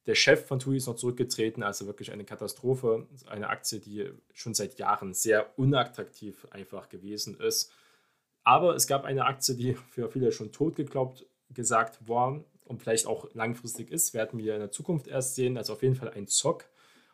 Der 0.07 0.15
Chef 0.15 0.45
von 0.45 0.59
TUI 0.59 0.77
ist 0.77 0.87
noch 0.87 0.97
zurückgetreten, 0.97 1.63
also 1.63 1.87
wirklich 1.87 2.11
eine 2.11 2.25
Katastrophe. 2.25 3.07
Eine 3.27 3.49
Aktie, 3.49 3.79
die 3.79 4.11
schon 4.33 4.53
seit 4.53 4.77
Jahren 4.77 5.13
sehr 5.13 5.57
unattraktiv 5.57 6.45
einfach 6.51 6.89
gewesen 6.89 7.39
ist. 7.39 7.71
Aber 8.45 8.75
es 8.75 8.87
gab 8.87 9.03
eine 9.03 9.25
Aktie, 9.25 9.55
die 9.55 9.73
für 9.73 10.09
viele 10.09 10.31
schon 10.31 10.51
tot 10.51 10.75
geglaubt 10.75 11.25
gesagt 11.49 12.07
war 12.07 12.43
und 12.65 12.81
vielleicht 12.81 13.07
auch 13.07 13.27
langfristig 13.33 13.91
ist, 13.91 14.13
werden 14.13 14.39
wir 14.39 14.53
in 14.53 14.59
der 14.59 14.71
Zukunft 14.71 15.07
erst 15.07 15.35
sehen. 15.35 15.57
Also 15.57 15.73
auf 15.73 15.81
jeden 15.81 15.95
Fall 15.95 16.11
ein 16.11 16.27
Zock. 16.27 16.65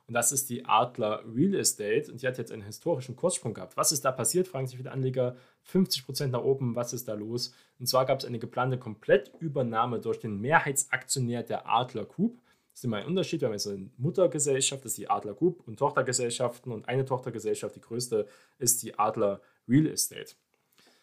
Und 0.07 0.13
das 0.13 0.33
ist 0.33 0.49
die 0.49 0.65
Adler 0.65 1.23
Real 1.33 1.55
Estate. 1.55 2.11
Und 2.11 2.21
die 2.21 2.27
hat 2.27 2.37
jetzt 2.37 2.51
einen 2.51 2.63
historischen 2.63 3.15
Kurssprung 3.15 3.53
gehabt. 3.53 3.77
Was 3.77 3.93
ist 3.93 4.03
da 4.03 4.11
passiert, 4.11 4.47
fragen 4.49 4.67
sich 4.67 4.75
viele 4.75 4.91
Anleger. 4.91 5.37
50% 5.71 6.27
nach 6.27 6.43
oben, 6.43 6.75
was 6.75 6.91
ist 6.91 7.07
da 7.07 7.13
los? 7.13 7.53
Und 7.79 7.87
zwar 7.87 8.05
gab 8.05 8.19
es 8.19 8.25
eine 8.25 8.39
geplante 8.39 8.77
Komplettübernahme 8.77 10.01
durch 10.01 10.19
den 10.19 10.41
Mehrheitsaktionär 10.41 11.43
der 11.43 11.69
Adler 11.69 12.05
Group. 12.05 12.41
Das 12.71 12.79
ist 12.79 12.83
immer 12.85 12.97
ein 12.97 13.05
Unterschied. 13.05 13.39
Wir 13.39 13.47
haben 13.47 13.53
jetzt 13.53 13.67
eine 13.67 13.89
Muttergesellschaft, 13.97 14.83
das 14.83 14.93
ist 14.93 14.97
die 14.97 15.09
Adler 15.09 15.33
Group, 15.33 15.65
und 15.65 15.79
Tochtergesellschaften. 15.79 16.73
Und 16.73 16.89
eine 16.89 17.05
Tochtergesellschaft, 17.05 17.75
die 17.75 17.81
größte, 17.81 18.27
ist 18.59 18.83
die 18.83 18.99
Adler 18.99 19.39
Real 19.67 19.87
Estate. 19.87 20.33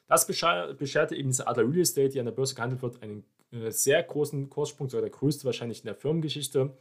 Das 0.08 0.26
bescherte 0.26 1.14
eben 1.14 1.28
diese 1.28 1.46
Adler 1.46 1.64
Real 1.64 1.80
Estate, 1.80 2.08
die 2.08 2.18
an 2.18 2.26
der 2.26 2.32
Börse 2.32 2.54
gehandelt 2.54 2.82
wird, 2.82 3.02
einen 3.02 3.24
äh, 3.52 3.70
sehr 3.70 4.02
großen 4.02 4.48
Kurssprung, 4.48 4.88
sogar 4.88 5.02
der 5.02 5.10
größte 5.10 5.44
wahrscheinlich 5.44 5.80
in 5.80 5.86
der 5.86 5.94
Firmengeschichte. 5.94 6.74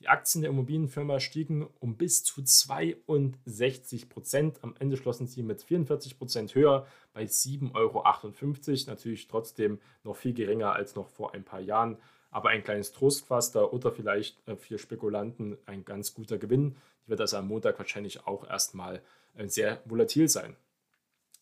Die 0.00 0.08
Aktien 0.08 0.42
der 0.42 0.50
Immobilienfirma 0.50 1.18
stiegen 1.18 1.66
um 1.80 1.96
bis 1.96 2.24
zu 2.24 2.42
62 2.42 4.10
Prozent. 4.10 4.58
Am 4.62 4.74
Ende 4.78 4.98
schlossen 4.98 5.26
sie 5.26 5.42
mit 5.42 5.62
44 5.62 6.18
Prozent 6.18 6.54
höher 6.54 6.86
bei 7.14 7.24
7,58 7.24 7.74
Euro. 7.74 8.90
Natürlich 8.90 9.28
trotzdem 9.28 9.80
noch 10.02 10.16
viel 10.16 10.34
geringer 10.34 10.72
als 10.72 10.94
noch 10.94 11.08
vor 11.08 11.32
ein 11.32 11.44
paar 11.44 11.60
Jahren. 11.60 11.96
Aber 12.30 12.50
ein 12.50 12.64
kleines 12.64 12.92
Trostpflaster 12.92 13.72
oder 13.72 13.92
vielleicht 13.92 14.46
äh, 14.46 14.56
für 14.56 14.78
Spekulanten 14.78 15.56
ein 15.64 15.86
ganz 15.86 16.12
guter 16.12 16.36
Gewinn. 16.36 16.76
Die 17.06 17.10
wird 17.10 17.20
also 17.20 17.38
am 17.38 17.48
Montag 17.48 17.78
wahrscheinlich 17.78 18.26
auch 18.26 18.46
erstmal 18.46 19.00
äh, 19.36 19.48
sehr 19.48 19.80
volatil 19.86 20.28
sein. 20.28 20.56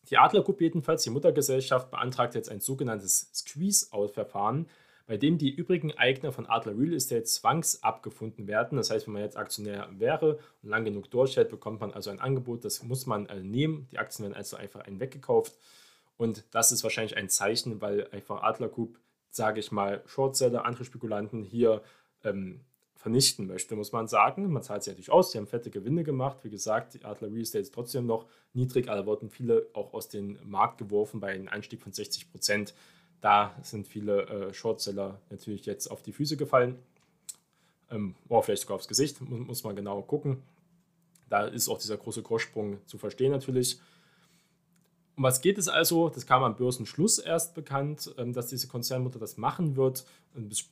Die 0.09 0.17
Adler 0.17 0.43
Group 0.43 0.61
jedenfalls, 0.61 1.03
die 1.03 1.09
Muttergesellschaft, 1.09 1.89
beantragt 1.91 2.35
jetzt 2.35 2.49
ein 2.49 2.59
sogenanntes 2.59 3.29
Squeeze-Out-Verfahren, 3.33 4.67
bei 5.05 5.17
dem 5.17 5.37
die 5.37 5.53
übrigen 5.53 5.91
Eigner 5.93 6.31
von 6.31 6.45
Adler 6.45 6.77
Real 6.77 6.93
Estate 6.93 7.23
zwangsabgefunden 7.23 8.47
werden. 8.47 8.77
Das 8.77 8.89
heißt, 8.89 9.07
wenn 9.07 9.13
man 9.13 9.23
jetzt 9.23 9.37
Aktionär 9.37 9.89
wäre 9.97 10.39
und 10.61 10.69
lang 10.69 10.85
genug 10.85 11.09
durchhält, 11.11 11.49
bekommt 11.49 11.81
man 11.81 11.91
also 11.91 12.09
ein 12.09 12.19
Angebot, 12.19 12.63
das 12.63 12.83
muss 12.83 13.05
man 13.05 13.27
also 13.27 13.43
nehmen. 13.43 13.87
Die 13.91 13.97
Aktien 13.97 14.23
werden 14.23 14.37
also 14.37 14.55
einfach 14.55 14.81
einen 14.81 14.99
weggekauft. 14.99 15.57
Und 16.17 16.43
das 16.51 16.71
ist 16.71 16.83
wahrscheinlich 16.83 17.17
ein 17.17 17.29
Zeichen, 17.29 17.81
weil 17.81 18.07
einfach 18.11 18.43
Adler 18.43 18.69
Group, 18.69 18.99
sage 19.29 19.59
ich 19.59 19.71
mal, 19.71 20.01
Shortseller, 20.05 20.65
andere 20.65 20.85
Spekulanten 20.85 21.43
hier 21.43 21.81
ähm, 22.23 22.61
vernichten 23.03 23.47
möchte, 23.47 23.75
muss 23.75 23.91
man 23.91 24.07
sagen. 24.07 24.51
Man 24.51 24.63
zahlt 24.63 24.83
sie 24.83 24.89
natürlich 24.89 25.11
aus, 25.11 25.31
sie 25.31 25.37
haben 25.37 25.45
fette 25.45 25.69
Gewinne 25.69 26.03
gemacht. 26.03 26.37
Wie 26.43 26.49
gesagt, 26.49 26.93
die 26.93 27.03
Adler 27.03 27.27
Real 27.27 27.41
Estate 27.41 27.61
ist 27.61 27.73
trotzdem 27.73 28.05
noch 28.05 28.25
niedrig, 28.53 28.89
aber 28.89 29.05
wurden 29.05 29.29
viele 29.29 29.67
auch 29.73 29.93
aus 29.93 30.07
dem 30.07 30.39
Markt 30.45 30.77
geworfen 30.77 31.19
bei 31.19 31.33
einem 31.33 31.49
Anstieg 31.49 31.81
von 31.81 31.91
60 31.91 32.31
Prozent. 32.31 32.73
Da 33.19 33.55
sind 33.61 33.89
viele 33.89 34.23
äh, 34.27 34.53
Shortseller 34.53 35.19
natürlich 35.29 35.65
jetzt 35.65 35.91
auf 35.91 36.01
die 36.01 36.13
Füße 36.13 36.37
gefallen. 36.37 36.79
Ähm, 37.91 38.15
oder 38.29 38.41
vielleicht 38.41 38.61
sogar 38.61 38.75
aufs 38.75 38.87
Gesicht, 38.87 39.19
muss, 39.19 39.47
muss 39.47 39.63
man 39.65 39.75
genau 39.75 40.01
gucken. 40.01 40.41
Da 41.29 41.45
ist 41.45 41.67
auch 41.67 41.79
dieser 41.79 41.97
große 41.97 42.21
Kurssprung 42.21 42.77
zu 42.85 42.97
verstehen 42.97 43.31
natürlich. 43.31 43.81
Um 45.15 45.23
was 45.23 45.41
geht 45.41 45.57
es 45.59 45.67
also? 45.67 46.09
Das 46.09 46.25
kam 46.25 46.43
am 46.43 46.55
Börsenschluss 46.55 47.19
erst 47.19 47.53
bekannt, 47.53 48.13
ähm, 48.17 48.33
dass 48.33 48.47
diese 48.47 48.67
Konzernmutter 48.67 49.19
das 49.19 49.37
machen 49.37 49.75
wird. 49.75 50.05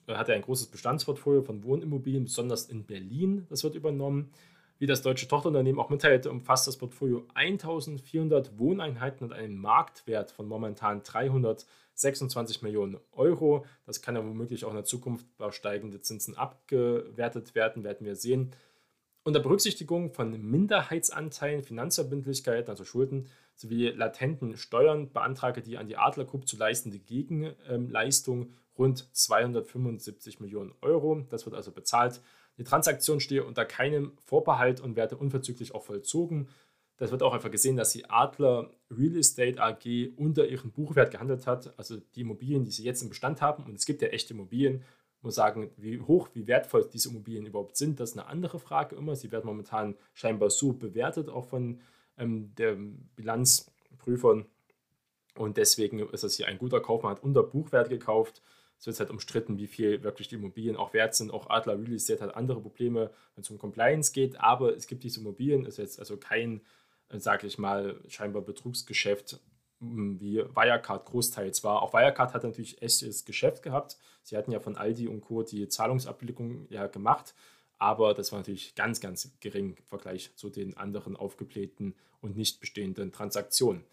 Er 0.07 0.17
hat 0.17 0.29
ja 0.29 0.35
ein 0.35 0.41
großes 0.41 0.67
Bestandsportfolio 0.67 1.43
von 1.43 1.63
Wohnimmobilien, 1.63 2.23
besonders 2.23 2.65
in 2.65 2.85
Berlin. 2.85 3.45
Das 3.49 3.63
wird 3.63 3.75
übernommen. 3.75 4.31
Wie 4.79 4.87
das 4.87 5.03
deutsche 5.03 5.27
Tochterunternehmen 5.27 5.79
auch 5.79 5.91
mitteilte, 5.91 6.31
umfasst 6.31 6.65
das 6.65 6.75
Portfolio 6.75 7.23
1400 7.35 8.57
Wohneinheiten 8.57 9.27
und 9.27 9.31
einen 9.31 9.55
Marktwert 9.55 10.31
von 10.31 10.47
momentan 10.47 11.03
326 11.03 12.63
Millionen 12.63 12.97
Euro. 13.11 13.63
Das 13.85 14.01
kann 14.01 14.15
ja 14.15 14.25
womöglich 14.25 14.65
auch 14.65 14.71
in 14.71 14.77
der 14.77 14.83
Zukunft 14.83 15.27
bei 15.37 15.51
steigenden 15.51 16.01
Zinsen 16.01 16.35
abgewertet 16.35 17.53
werden, 17.53 17.83
werden 17.83 18.07
wir 18.07 18.15
sehen. 18.15 18.55
Unter 19.23 19.39
Berücksichtigung 19.39 20.09
von 20.09 20.31
Minderheitsanteilen, 20.41 21.61
Finanzverbindlichkeiten, 21.61 22.71
also 22.71 22.85
Schulden, 22.85 23.29
sowie 23.53 23.89
latenten 23.89 24.57
Steuern 24.57 25.11
beantrage 25.11 25.61
die 25.61 25.77
an 25.77 25.87
die 25.87 25.97
Adler 25.97 26.25
Group 26.25 26.47
zu 26.47 26.57
leistende 26.57 26.97
Gegenleistung 26.97 28.53
rund 28.79 29.07
275 29.15 30.39
Millionen 30.39 30.73
Euro. 30.81 31.27
Das 31.29 31.45
wird 31.45 31.55
also 31.55 31.71
bezahlt. 31.71 32.21
Die 32.57 32.63
Transaktion 32.63 33.19
stehe 33.19 33.43
unter 33.43 33.63
keinem 33.63 34.13
Vorbehalt 34.25 34.79
und 34.79 34.95
werde 34.95 35.17
unverzüglich 35.17 35.75
auch 35.75 35.83
vollzogen. 35.83 36.49
Das 36.97 37.11
wird 37.11 37.21
auch 37.21 37.33
einfach 37.33 37.51
gesehen, 37.51 37.77
dass 37.77 37.91
die 37.91 38.09
Adler 38.09 38.71
Real 38.89 39.15
Estate 39.17 39.61
AG 39.61 40.13
unter 40.17 40.47
ihrem 40.47 40.71
Buchwert 40.71 41.11
gehandelt 41.11 41.45
hat. 41.45 41.77
Also 41.77 41.97
die 42.15 42.21
Immobilien, 42.21 42.63
die 42.63 42.71
sie 42.71 42.83
jetzt 42.83 43.03
im 43.03 43.09
Bestand 43.09 43.41
haben, 43.41 43.63
und 43.63 43.75
es 43.75 43.85
gibt 43.85 44.01
ja 44.01 44.07
echte 44.07 44.33
Immobilien, 44.33 44.83
muss 45.21 45.35
sagen, 45.35 45.71
wie 45.77 45.99
hoch, 45.99 46.29
wie 46.33 46.47
wertvoll 46.47 46.89
diese 46.91 47.09
Immobilien 47.09 47.45
überhaupt 47.45 47.77
sind, 47.77 47.99
das 47.99 48.11
ist 48.11 48.17
eine 48.17 48.27
andere 48.27 48.59
Frage 48.59 48.95
immer. 48.95 49.15
Sie 49.15 49.31
werden 49.31 49.45
momentan 49.45 49.95
scheinbar 50.13 50.49
so 50.49 50.73
bewertet, 50.73 51.29
auch 51.29 51.45
von 51.45 51.79
ähm, 52.17 52.53
der 52.55 52.77
Bilanzprüfern. 53.15 54.45
Und 55.35 55.57
deswegen 55.57 55.99
ist 55.99 56.23
das 56.23 56.35
hier 56.35 56.47
ein 56.47 56.57
guter 56.57 56.81
Kauf. 56.81 57.03
Man 57.03 57.11
hat 57.11 57.23
unter 57.23 57.43
Buchwert 57.43 57.89
gekauft. 57.89 58.41
Es 58.79 58.87
wird 58.87 58.99
halt 58.99 59.11
umstritten, 59.11 59.57
wie 59.59 59.67
viel 59.67 60.03
wirklich 60.03 60.27
die 60.27 60.35
Immobilien 60.35 60.75
auch 60.75 60.93
wert 60.93 61.15
sind. 61.15 61.31
Auch 61.31 61.49
Adler 61.49 61.77
Real 61.77 61.93
Estate 61.93 62.21
hat 62.21 62.35
andere 62.35 62.59
Probleme, 62.59 63.11
wenn 63.35 63.43
es 63.43 63.49
um 63.49 63.59
Compliance 63.59 64.11
geht. 64.11 64.41
Aber 64.41 64.75
es 64.75 64.87
gibt 64.87 65.03
diese 65.03 65.19
Immobilien, 65.19 65.65
ist 65.65 65.77
jetzt 65.77 65.99
also 65.99 66.17
kein, 66.17 66.61
äh, 67.09 67.19
sage 67.19 67.45
ich 67.45 67.59
mal, 67.59 68.01
scheinbar 68.07 68.41
Betrugsgeschäft 68.41 69.39
wie 69.81 70.37
Wirecard 70.37 71.05
großteils 71.05 71.63
war. 71.63 71.81
Auch 71.81 71.93
Wirecard 71.93 72.33
hat 72.33 72.43
natürlich 72.43 72.81
echtes 72.81 73.25
Geschäft 73.25 73.63
gehabt. 73.63 73.97
Sie 74.23 74.37
hatten 74.37 74.51
ja 74.51 74.59
von 74.59 74.77
Aldi 74.77 75.07
und 75.07 75.21
Co. 75.21 75.43
die 75.43 75.67
Zahlungsabwicklung 75.67 76.67
ja 76.69 76.87
gemacht, 76.87 77.33
aber 77.79 78.13
das 78.13 78.31
war 78.31 78.39
natürlich 78.39 78.75
ganz, 78.75 79.01
ganz 79.01 79.35
gering 79.39 79.75
im 79.75 79.85
Vergleich 79.87 80.35
zu 80.35 80.49
den 80.49 80.77
anderen 80.77 81.15
aufgeblähten 81.15 81.95
und 82.21 82.37
nicht 82.37 82.59
bestehenden 82.59 83.11
Transaktionen. 83.11 83.83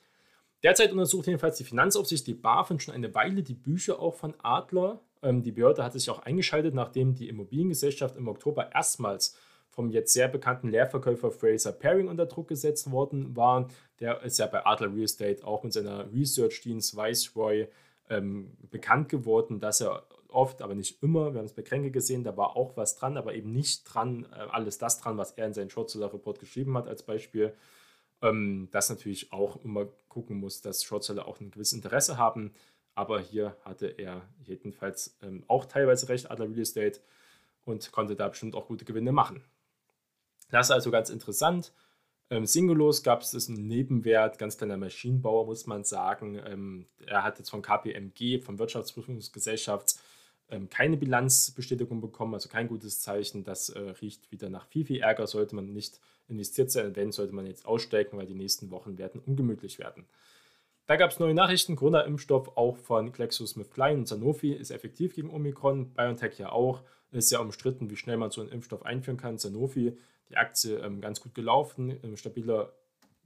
Derzeit 0.63 0.93
untersucht 0.93 1.27
jedenfalls 1.27 1.57
die 1.57 1.65
Finanzaufsicht, 1.65 2.27
die 2.27 2.35
BaFin, 2.35 2.81
schon 2.81 2.95
eine 2.95 3.15
Weile 3.15 3.43
die 3.43 3.55
Bücher 3.55 4.01
auch 4.01 4.15
von 4.15 4.35
Adler. 4.43 5.01
Ähm, 5.23 5.43
die 5.43 5.53
Behörde 5.53 5.85
hat 5.85 5.93
sich 5.93 6.11
auch 6.11 6.19
eingeschaltet, 6.19 6.75
nachdem 6.75 7.15
die 7.15 7.29
Immobiliengesellschaft 7.29 8.17
im 8.17 8.29
Oktober 8.29 8.73
erstmals 8.73 9.37
vom 9.79 9.91
jetzt 9.91 10.13
sehr 10.13 10.27
bekannten 10.27 10.71
Lehrverkäufer 10.71 11.31
Fraser 11.31 11.71
Paring 11.71 12.09
unter 12.09 12.27
Druck 12.27 12.49
gesetzt 12.49 12.91
worden 12.91 13.37
war. 13.37 13.69
Der 14.01 14.21
ist 14.25 14.37
ja 14.41 14.47
bei 14.47 14.67
Adler 14.67 14.93
Real 14.93 15.05
Estate 15.05 15.47
auch 15.47 15.63
mit 15.63 15.73
seiner 15.73 16.13
Research-Dienst 16.13 16.97
Viceroy 16.97 17.69
ähm, 18.11 18.57
bekannt 18.73 19.09
geworden, 19.09 19.61
dass 19.61 19.81
er 19.81 20.03
oft, 20.31 20.63
aber 20.63 20.75
nicht 20.75 21.01
immer, 21.01 21.33
wir 21.33 21.39
haben 21.39 21.47
es 21.47 21.53
bei 21.53 21.63
Kränke 21.63 21.93
gesehen, 21.93 22.25
da 22.25 22.37
war 22.37 22.57
auch 22.57 22.77
was 22.77 22.97
dran, 22.97 23.17
aber 23.17 23.35
eben 23.35 23.53
nicht 23.53 23.85
dran, 23.85 24.27
äh, 24.33 24.49
alles 24.51 24.79
das 24.79 24.99
dran, 24.99 25.17
was 25.17 25.31
er 25.31 25.47
in 25.47 25.55
seinen 25.55 25.71
Shortseller 25.71 26.13
Report 26.13 26.41
geschrieben 26.41 26.77
hat 26.77 26.89
als 26.89 27.05
Beispiel. 27.05 27.55
Ähm, 28.21 28.67
das 28.73 28.91
natürlich 28.91 29.33
auch 29.33 29.63
immer 29.63 29.87
gucken 30.09 30.41
muss, 30.41 30.61
dass 30.61 30.83
Shortseller 30.83 31.29
auch 31.29 31.39
ein 31.39 31.53
gewisses 31.53 31.75
Interesse 31.75 32.19
haben. 32.19 32.53
Aber 32.97 33.21
hier 33.21 33.57
hatte 33.65 33.87
er 33.87 34.23
jedenfalls 34.43 35.17
ähm, 35.23 35.45
auch 35.47 35.67
teilweise 35.67 36.09
recht, 36.09 36.33
Adler 36.33 36.49
Real 36.49 36.63
Estate, 36.63 36.99
und 37.65 37.93
konnte 37.93 38.17
da 38.17 38.29
bestimmt 38.29 38.57
auch 38.57 38.67
gute 38.67 38.85
Gewinne 38.85 39.13
machen. 39.13 39.45
Das 40.51 40.67
ist 40.67 40.71
also 40.71 40.91
ganz 40.91 41.11
interessant. 41.11 41.73
Ähm, 42.31 42.45
Singulos 42.47 43.03
gab 43.03 43.23
es 43.23 43.49
einen 43.49 43.67
Nebenwert, 43.67 44.39
ganz 44.39 44.59
kleiner 44.59 44.77
Maschinenbauer, 44.77 45.47
muss 45.47 45.67
man 45.67 45.85
sagen. 45.85 46.41
Ähm, 46.45 46.87
er 47.07 47.25
hat 47.25 47.39
jetzt 47.39 47.51
von 47.51 47.63
KPMG, 47.63 48.41
vom 48.41 48.59
Wirtschaftsprüfungsgesellschaft, 48.59 49.97
ähm, 50.51 50.69
keine 50.69 50.97
Bilanzbestätigung 50.97 52.01
bekommen, 52.01 52.35
also 52.35 52.49
kein 52.49 52.69
gutes 52.69 53.01
Zeichen. 53.01 53.45
Das 53.45 53.71
äh, 53.71 53.79
riecht 54.03 54.31
wieder 54.31 54.51
nach 54.51 54.67
viel, 54.67 54.85
viel 54.85 55.01
Ärger. 55.01 55.27
Sollte 55.27 55.55
man 55.55 55.73
nicht 55.73 56.01
investiert 56.29 56.71
sein, 56.71 56.95
wenn 56.97 57.13
sollte 57.13 57.35
man 57.35 57.47
jetzt 57.47 57.65
aussteigen, 57.65 58.19
weil 58.19 58.27
die 58.27 58.35
nächsten 58.35 58.71
Wochen 58.71 58.99
werden 58.99 59.23
ungemütlich 59.25 59.79
werden. 59.79 60.05
Da 60.87 60.97
gab 60.97 61.11
es 61.11 61.19
neue 61.19 61.35
Nachrichten. 61.35 61.77
Corona-Impfstoff 61.77 62.57
auch 62.57 62.77
von 62.77 63.13
GlaxoSmithKline 63.13 63.99
und 63.99 64.09
Sanofi 64.09 64.53
ist 64.53 64.71
effektiv 64.71 65.15
gegen 65.15 65.31
Omikron. 65.31 65.91
BioNTech 65.95 66.39
ja 66.39 66.51
auch. 66.51 66.83
Ist 67.11 67.31
ja 67.31 67.41
umstritten, 67.41 67.91
wie 67.91 67.97
schnell 67.97 68.19
man 68.19 68.31
so 68.31 68.43
einen 68.43 68.51
Impfstoff 68.51 68.85
einführen 68.85 69.17
kann. 69.17 69.39
Sanofi, 69.39 69.97
die 70.29 70.37
Aktie 70.37 70.77
ähm, 70.79 71.01
ganz 71.01 71.21
gut 71.21 71.35
gelaufen, 71.35 71.99
ähm, 72.03 72.17
stabiler 72.17 72.73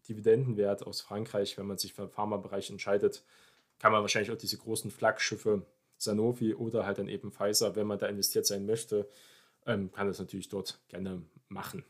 Dividendenwert 0.08 0.86
aus 0.86 1.00
Frankreich. 1.00 1.56
Wenn 1.58 1.66
man 1.66 1.78
sich 1.78 1.92
für 1.92 2.02
den 2.02 2.10
Pharmabereich 2.10 2.70
entscheidet, 2.70 3.24
kann 3.78 3.92
man 3.92 4.02
wahrscheinlich 4.02 4.30
auch 4.30 4.36
diese 4.36 4.58
großen 4.58 4.90
Flaggschiffe 4.90 5.66
Sanofi 5.96 6.54
oder 6.54 6.84
halt 6.84 6.98
dann 6.98 7.08
eben 7.08 7.32
Pfizer, 7.32 7.76
wenn 7.76 7.86
man 7.86 7.98
da 7.98 8.06
investiert 8.06 8.46
sein 8.46 8.66
möchte, 8.66 9.08
ähm, 9.66 9.92
kann 9.92 10.08
das 10.08 10.18
natürlich 10.18 10.48
dort 10.48 10.80
gerne 10.88 11.22
machen. 11.48 11.84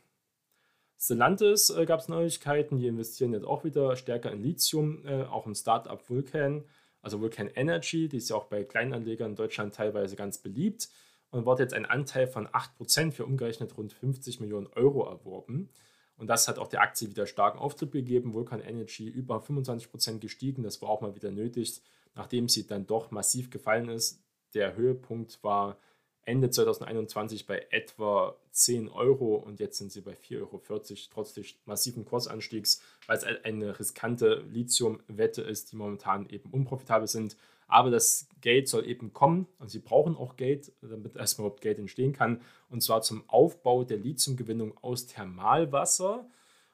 Stellantis 0.99 1.71
äh, 1.71 1.85
gab 1.87 2.01
es 2.01 2.09
Neuigkeiten, 2.09 2.79
die 2.79 2.87
investieren 2.87 3.33
jetzt 3.33 3.45
auch 3.45 3.65
wieder 3.65 3.97
stärker 3.97 4.31
in 4.31 4.43
Lithium, 4.43 5.05
äh, 5.07 5.25
auch 5.25 5.47
im 5.47 5.55
Startup 5.55 6.09
Vulcan, 6.09 6.65
also 7.01 7.21
Vulcan 7.21 7.49
Energy, 7.49 8.09
die 8.09 8.19
ist 8.19 8.31
ja 8.31 8.37
auch 8.37 8.45
bei 8.45 8.63
Kleinanlegern 8.63 9.31
in 9.31 9.37
Deutschland 9.37 9.75
teilweise 9.75 10.15
ganz 10.15 10.39
beliebt 10.39 10.89
und 11.33 11.47
wird 11.47 11.59
jetzt 11.59 11.75
einen 11.75 11.87
Anteil 11.87 12.29
von 12.29 12.47
8% 12.47 13.11
für 13.11 13.25
umgerechnet 13.25 13.77
rund 13.77 13.93
50 13.93 14.39
Millionen 14.39 14.69
Euro 14.69 15.09
erworben. 15.09 15.71
Und 16.17 16.29
das 16.29 16.47
hat 16.47 16.59
auch 16.59 16.69
der 16.69 16.83
Aktie 16.83 17.09
wieder 17.09 17.27
starken 17.27 17.59
Auftrieb 17.59 17.91
gegeben. 17.91 18.35
Vulcan 18.35 18.61
Energy 18.61 19.09
über 19.09 19.39
25% 19.39 20.19
gestiegen. 20.19 20.63
Das 20.63 20.81
war 20.83 20.91
auch 20.91 21.01
mal 21.01 21.17
wieder 21.17 21.33
nötig, 21.33 21.83
nachdem 22.15 22.49
sie 22.49 22.67
dann 22.67 22.87
doch 22.87 23.11
massiv 23.11 23.51
gefallen 23.51 23.89
ist. 23.89 24.23
Der 24.55 24.77
Höhepunkt 24.77 25.43
war 25.43 25.79
Ende 26.25 26.51
2021 26.51 27.47
bei 27.47 27.67
etwa 27.71 28.37
10 28.51 28.91
Euro 28.91 29.37
und 29.37 29.59
jetzt 29.59 29.79
sind 29.79 29.91
sie 29.91 30.03
bei 30.03 30.13
4,40 30.13 30.41
Euro, 30.41 30.63
trotz 31.11 31.33
des 31.33 31.57
massiven 31.65 32.05
Kursanstiegs, 32.05 32.83
weil 33.07 33.17
es 33.17 33.25
eine 33.25 33.79
riskante 33.81 34.45
Lithium-Wette 34.51 35.43
ist, 35.43 35.73
die 35.73 35.77
momentan 35.77 36.29
eben 36.29 36.51
unprofitabel 36.51 37.09
sind. 37.09 37.37
Aber 37.73 37.91
das 37.91 38.29
Geld 38.43 38.69
soll 38.69 38.87
eben 38.87 39.15
kommen 39.15 39.47
und 39.59 39.71
sie 39.71 39.79
brauchen 39.79 40.15
auch 40.15 40.37
Geld, 40.37 40.73
damit 40.83 41.17
erstmal 41.17 41.47
überhaupt 41.47 41.63
Geld 41.63 41.79
entstehen 41.79 42.13
kann. 42.13 42.43
Und 42.69 42.83
zwar 42.83 43.01
zum 43.01 43.25
Aufbau 43.31 43.83
der 43.83 43.97
Lithiumgewinnung 43.97 44.77
aus 44.83 45.07
Thermalwasser 45.07 46.29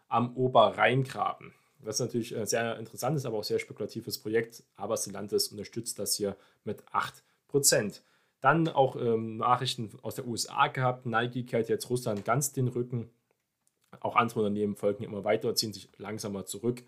am 0.09 0.37
Oberrheingraben. 0.37 1.53
Das 1.85 1.97
ist 1.97 2.01
natürlich 2.01 2.37
ein 2.37 2.47
sehr 2.47 2.77
interessantes, 2.79 3.27
aber 3.27 3.39
auch 3.39 3.45
sehr 3.45 3.61
spekulatives 3.61 4.19
Projekt. 4.19 4.65
Aber 4.75 4.97
Stellantis 4.97 5.49
unterstützt 5.49 6.01
das 6.01 6.17
hier 6.17 6.37
mit 6.65 6.83
8%. 7.53 8.01
Dann 8.41 8.67
auch 8.67 8.97
ähm, 8.97 9.37
Nachrichten 9.37 9.91
aus 10.03 10.17
der 10.17 10.27
USA 10.27 10.67
gehabt. 10.67 11.07
Nike 11.07 11.45
kehrt 11.47 11.69
jetzt 11.69 11.89
Russland 11.91 12.25
ganz 12.25 12.53
den 12.53 12.67
Rücken. 12.67 13.09
Auch 14.01 14.17
andere 14.17 14.41
Unternehmen 14.41 14.75
folgen 14.75 15.05
immer 15.05 15.23
weiter, 15.23 15.55
ziehen 15.55 15.73
sich 15.73 15.89
langsamer 15.97 16.45
zurück. 16.45 16.83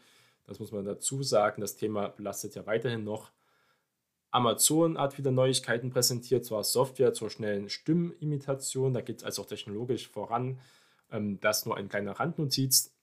Das 0.49 0.59
muss 0.59 0.73
man 0.73 0.85
dazu 0.85 1.23
sagen. 1.23 1.61
Das 1.61 1.77
Thema 1.77 2.09
belastet 2.09 2.57
ja 2.57 2.67
weiterhin 2.67 3.05
noch. 3.05 3.31
Amazon 4.31 4.99
hat 4.99 5.19
wieder 5.19 5.31
Neuigkeiten 5.31 5.91
präsentiert, 5.91 6.45
zwar 6.45 6.65
Software 6.65 7.13
zur 7.13 7.31
schnellen 7.31 7.69
Stimmimitation. 7.69 8.95
Da 8.95 9.01
geht 9.01 9.19
es 9.19 9.25
also 9.25 9.43
auch 9.43 9.47
technologisch 9.47 10.09
voran. 10.09 10.61
Ähm, 11.11 11.41
das 11.41 11.67
nur 11.67 11.77
ein 11.77 11.89
kleiner 11.89 12.13
Randnotiz. 12.13 12.95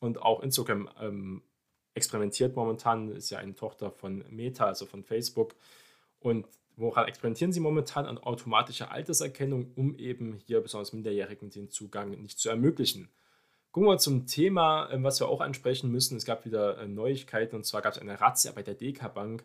Und 0.00 0.20
auch 0.20 0.42
Instagram 0.42 0.90
ähm, 1.00 1.42
experimentiert 1.94 2.56
momentan, 2.56 3.10
ist 3.12 3.30
ja 3.30 3.38
eine 3.38 3.54
Tochter 3.54 3.90
von 3.90 4.24
Meta, 4.28 4.66
also 4.66 4.86
von 4.86 5.04
Facebook. 5.04 5.54
Und 6.20 6.46
Woran 6.76 7.06
experimentieren 7.06 7.52
sie 7.52 7.60
momentan? 7.60 8.06
An 8.06 8.18
automatischer 8.18 8.90
Alterserkennung, 8.90 9.70
um 9.76 9.94
eben 9.96 10.40
hier 10.46 10.60
besonders 10.60 10.92
Minderjährigen 10.92 11.50
den 11.50 11.70
Zugang 11.70 12.10
nicht 12.10 12.38
zu 12.38 12.48
ermöglichen. 12.48 13.08
Gucken 13.70 13.88
wir 13.88 13.98
zum 13.98 14.26
Thema, 14.26 14.90
ähm, 14.90 15.04
was 15.04 15.20
wir 15.20 15.28
auch 15.28 15.40
ansprechen 15.40 15.90
müssen. 15.90 16.16
Es 16.16 16.24
gab 16.24 16.44
wieder 16.44 16.78
äh, 16.78 16.88
Neuigkeiten 16.88 17.56
und 17.56 17.64
zwar 17.64 17.82
gab 17.82 17.92
es 17.92 18.00
eine 18.00 18.20
Razzia 18.20 18.52
bei 18.52 18.62
der 18.62 18.74
DK 18.74 19.12
Bank. 19.14 19.44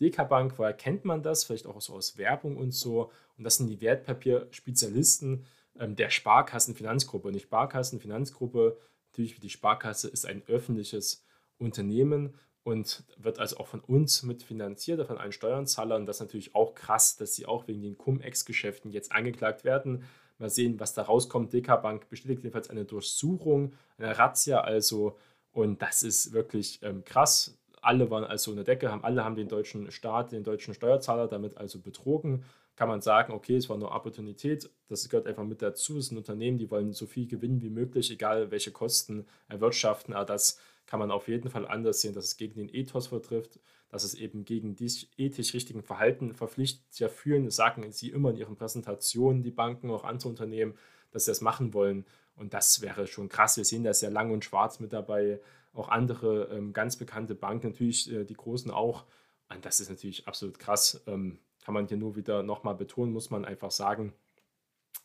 DK 0.00 0.28
Bank, 0.28 0.54
woher 0.56 0.72
kennt 0.72 1.04
man 1.04 1.22
das? 1.22 1.44
Vielleicht 1.44 1.66
auch 1.66 1.80
so 1.80 1.94
aus 1.94 2.16
Werbung 2.16 2.56
und 2.56 2.72
so. 2.72 3.10
Und 3.36 3.44
das 3.44 3.56
sind 3.56 3.68
die 3.68 3.80
Wertpapierspezialisten 3.80 5.44
ähm, 5.78 5.96
der 5.96 6.10
Sparkassenfinanzgruppe. 6.10 7.28
Und 7.28 7.34
die 7.34 7.40
Sparkassenfinanzgruppe, 7.40 8.78
natürlich 9.10 9.36
wie 9.36 9.40
die 9.40 9.50
Sparkasse, 9.50 10.08
ist 10.08 10.26
ein 10.26 10.42
öffentliches 10.46 11.24
Unternehmen 11.58 12.34
und 12.62 13.04
wird 13.16 13.38
also 13.38 13.58
auch 13.58 13.66
von 13.66 13.80
uns 13.80 14.22
mitfinanziert, 14.22 15.06
von 15.06 15.18
allen 15.18 15.32
Steuerzahlern. 15.32 16.06
Das 16.06 16.16
ist 16.16 16.20
natürlich 16.20 16.54
auch 16.54 16.74
krass, 16.74 17.16
dass 17.16 17.34
sie 17.34 17.46
auch 17.46 17.66
wegen 17.68 17.82
den 17.82 17.96
Cum-Ex-Geschäften 17.96 18.92
jetzt 18.92 19.12
angeklagt 19.12 19.64
werden. 19.64 20.04
Mal 20.38 20.50
sehen, 20.50 20.80
was 20.80 20.94
da 20.94 21.02
rauskommt. 21.02 21.52
DK 21.52 21.82
Bank 21.82 22.08
bestätigt 22.08 22.42
jedenfalls 22.42 22.70
eine 22.70 22.84
Durchsuchung, 22.84 23.74
eine 23.98 24.16
Razzia 24.16 24.60
also. 24.60 25.18
Und 25.52 25.82
das 25.82 26.02
ist 26.02 26.32
wirklich 26.32 26.80
ähm, 26.82 27.04
krass. 27.04 27.58
Alle 27.82 28.10
waren 28.10 28.24
also 28.24 28.50
in 28.50 28.56
der 28.56 28.64
Decke, 28.64 28.90
haben, 28.90 29.04
alle 29.04 29.24
haben 29.24 29.36
den 29.36 29.48
deutschen 29.48 29.90
Staat, 29.90 30.32
den 30.32 30.44
deutschen 30.44 30.74
Steuerzahler 30.74 31.28
damit 31.28 31.56
also 31.56 31.80
betrogen. 31.80 32.44
Kann 32.76 32.88
man 32.88 33.00
sagen, 33.00 33.32
okay, 33.32 33.56
es 33.56 33.68
war 33.68 33.76
nur 33.76 33.94
Opportunität, 33.94 34.70
das 34.88 35.08
gehört 35.08 35.26
einfach 35.26 35.44
mit 35.44 35.60
dazu. 35.60 35.98
Es 35.98 36.10
ein 36.10 36.16
Unternehmen, 36.16 36.58
die 36.58 36.70
wollen 36.70 36.92
so 36.92 37.06
viel 37.06 37.26
gewinnen 37.26 37.60
wie 37.62 37.70
möglich, 37.70 38.10
egal 38.10 38.50
welche 38.50 38.70
Kosten 38.70 39.26
erwirtschaften. 39.48 40.14
Aber 40.14 40.24
das 40.24 40.58
kann 40.86 40.98
man 40.98 41.10
auf 41.10 41.28
jeden 41.28 41.50
Fall 41.50 41.66
anders 41.66 42.00
sehen, 42.00 42.14
dass 42.14 42.24
es 42.24 42.36
gegen 42.36 42.54
den 42.54 42.74
Ethos 42.74 43.08
vertrifft, 43.08 43.60
dass 43.90 44.04
es 44.04 44.14
eben 44.14 44.44
gegen 44.44 44.76
dieses 44.76 45.08
ethisch 45.16 45.54
richtigen 45.54 45.82
Verhalten 45.82 46.34
verpflichtet 46.34 46.98
ja 46.98 47.08
fühlen. 47.08 47.44
Das 47.44 47.56
sagen 47.56 47.90
sie 47.92 48.08
immer 48.10 48.30
in 48.30 48.36
ihren 48.36 48.56
Präsentationen, 48.56 49.42
die 49.42 49.50
Banken, 49.50 49.90
auch 49.90 50.04
andere 50.04 50.28
Unternehmen, 50.28 50.74
dass 51.10 51.26
sie 51.26 51.30
das 51.30 51.40
machen 51.40 51.74
wollen. 51.74 52.06
Und 52.34 52.54
das 52.54 52.80
wäre 52.80 53.06
schon 53.06 53.28
krass. 53.28 53.56
Wir 53.56 53.64
sehen 53.64 53.84
das 53.84 54.00
ja 54.00 54.08
lang 54.08 54.30
und 54.30 54.44
schwarz 54.44 54.80
mit 54.80 54.92
dabei. 54.92 55.40
Auch 55.72 55.88
andere 55.88 56.48
ähm, 56.52 56.72
ganz 56.72 56.96
bekannte 56.96 57.34
Banken, 57.34 57.68
natürlich 57.68 58.10
äh, 58.12 58.24
die 58.24 58.34
großen 58.34 58.70
auch. 58.70 59.04
Und 59.48 59.64
das 59.64 59.80
ist 59.80 59.90
natürlich 59.90 60.26
absolut 60.26 60.58
krass. 60.58 61.02
Ähm, 61.06 61.38
kann 61.64 61.74
man 61.74 61.86
hier 61.86 61.96
nur 61.96 62.16
wieder 62.16 62.42
nochmal 62.42 62.74
betonen, 62.74 63.12
muss 63.12 63.30
man 63.30 63.44
einfach 63.44 63.70
sagen. 63.70 64.12